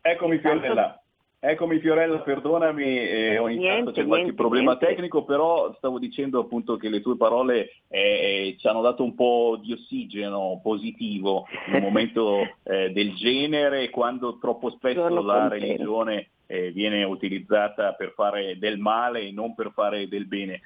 [0.00, 1.01] Eccomi Fiorella.
[1.44, 4.86] Eccomi Fiorella, perdonami, eh, ogni niente, tanto c'è qualche problema niente.
[4.86, 9.16] tecnico, però stavo dicendo appunto che le tue parole eh, eh, ci hanno dato un
[9.16, 15.40] po' di ossigeno positivo in un momento eh, del genere, quando troppo spesso Sono la
[15.48, 15.66] contento.
[15.66, 20.60] religione eh, viene utilizzata per fare del male e non per fare del bene.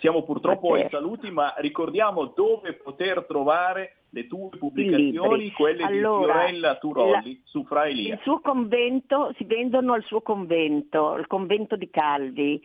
[0.00, 6.52] siamo purtroppo ai saluti, ma ricordiamo dove poter trovare le tue pubblicazioni, quelle allora, di
[6.52, 8.14] Fiorella Turolli la, su Fra Elia.
[8.14, 12.62] Il suo convento, si vendono al suo convento, il convento di Calvi,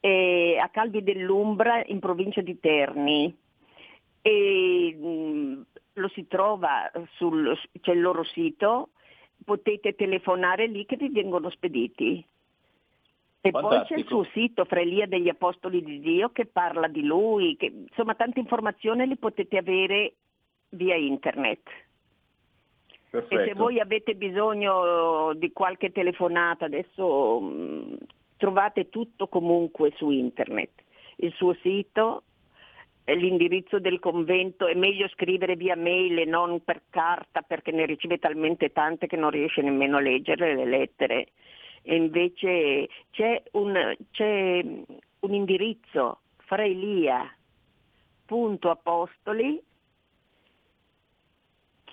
[0.00, 3.36] eh, a Calvi dell'Umbra in provincia di Terni.
[4.22, 8.90] E, mh, lo si trova sul c'è il loro sito,
[9.44, 12.24] potete telefonare lì che vi vengono spediti.
[13.40, 13.78] E Fantastico.
[13.78, 17.66] poi c'è il suo sito, Frelia degli Apostoli di Dio, che parla di lui, che,
[17.66, 20.14] insomma tante informazioni le potete avere
[20.70, 21.60] via internet.
[23.10, 23.42] Perfetto.
[23.42, 27.96] E se voi avete bisogno di qualche telefonata, adesso mh,
[28.36, 30.70] trovate tutto comunque su internet.
[31.16, 32.24] Il suo sito,
[33.04, 38.18] l'indirizzo del convento, è meglio scrivere via mail e non per carta perché ne riceve
[38.18, 41.28] talmente tante che non riesce nemmeno a leggere le lettere.
[41.82, 44.62] E invece c'è un, c'è
[45.20, 46.20] un indirizzo,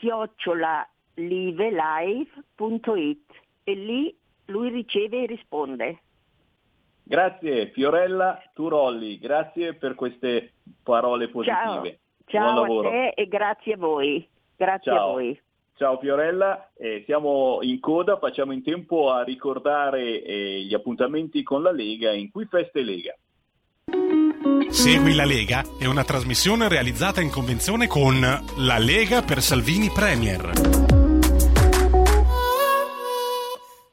[0.06, 3.26] frailia.apostoli chiocciolalivelive.it
[3.64, 4.16] e lì
[4.46, 6.00] lui riceve e risponde.
[7.04, 10.54] Grazie Fiorella Turolli, grazie per queste
[10.84, 12.00] parole positive.
[12.26, 14.28] Ciao, Buon ciao a te e grazie a voi.
[14.56, 15.10] Grazie ciao.
[15.10, 15.40] a voi.
[15.78, 21.62] Ciao Fiorella, eh, siamo in coda, facciamo in tempo a ricordare eh, gli appuntamenti con
[21.62, 23.14] la Lega in cui Feste Lega.
[24.70, 30.52] Segui la Lega è una trasmissione realizzata in convenzione con La Lega per Salvini Premier.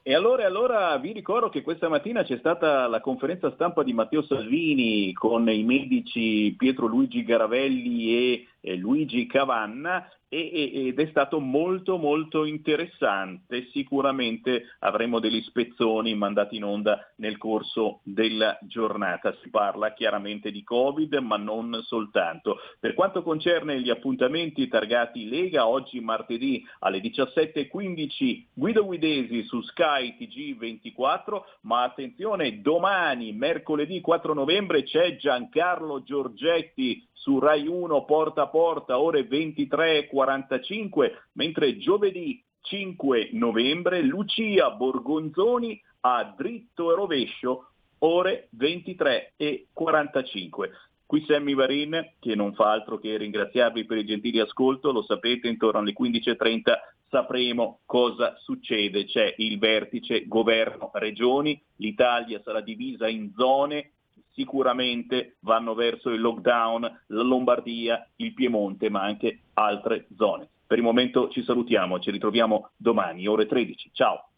[0.03, 4.23] E allora, allora vi ricordo che questa mattina c'è stata la conferenza stampa di Matteo
[4.23, 11.99] Salvini con i medici Pietro Luigi Garavelli e eh, Luigi Cavanna ed è stato molto
[11.99, 19.93] molto interessante, sicuramente avremo degli spezzoni mandati in onda nel corso della giornata, si parla
[19.93, 22.57] chiaramente di Covid ma non soltanto.
[22.81, 30.17] Per quanto concerne gli appuntamenti targati Lega, oggi martedì alle 17.15 Guido Guidesi su Sky
[30.19, 38.49] TG24, ma attenzione domani mercoledì 4 novembre c'è Giancarlo Giorgetti su Rai 1 porta a
[38.49, 47.69] porta ore 23.45, mentre giovedì 5 novembre Lucia Borgonzoni a dritto e rovescio
[47.99, 50.71] ore 23.45.
[51.07, 55.47] Qui Sammy Varin, che non fa altro che ringraziarvi per il gentile ascolto, lo sapete,
[55.47, 56.73] intorno alle 15.30
[57.09, 59.05] sapremo cosa succede.
[59.05, 63.93] C'è il vertice governo-regioni, l'Italia sarà divisa in zone,
[64.35, 70.49] sicuramente vanno verso il lockdown la Lombardia, il Piemonte, ma anche altre zone.
[70.67, 73.91] Per il momento ci salutiamo, ci ritroviamo domani, ore 13.
[73.93, 74.29] Ciao!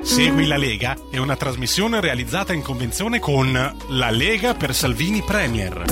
[0.00, 5.84] Segui la Lega è una trasmissione realizzata in convenzione con La Lega per Salvini Premier.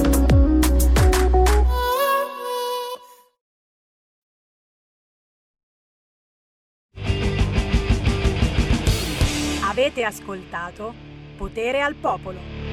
[9.69, 10.95] Avete ascoltato
[11.37, 12.66] Potere al Popolo.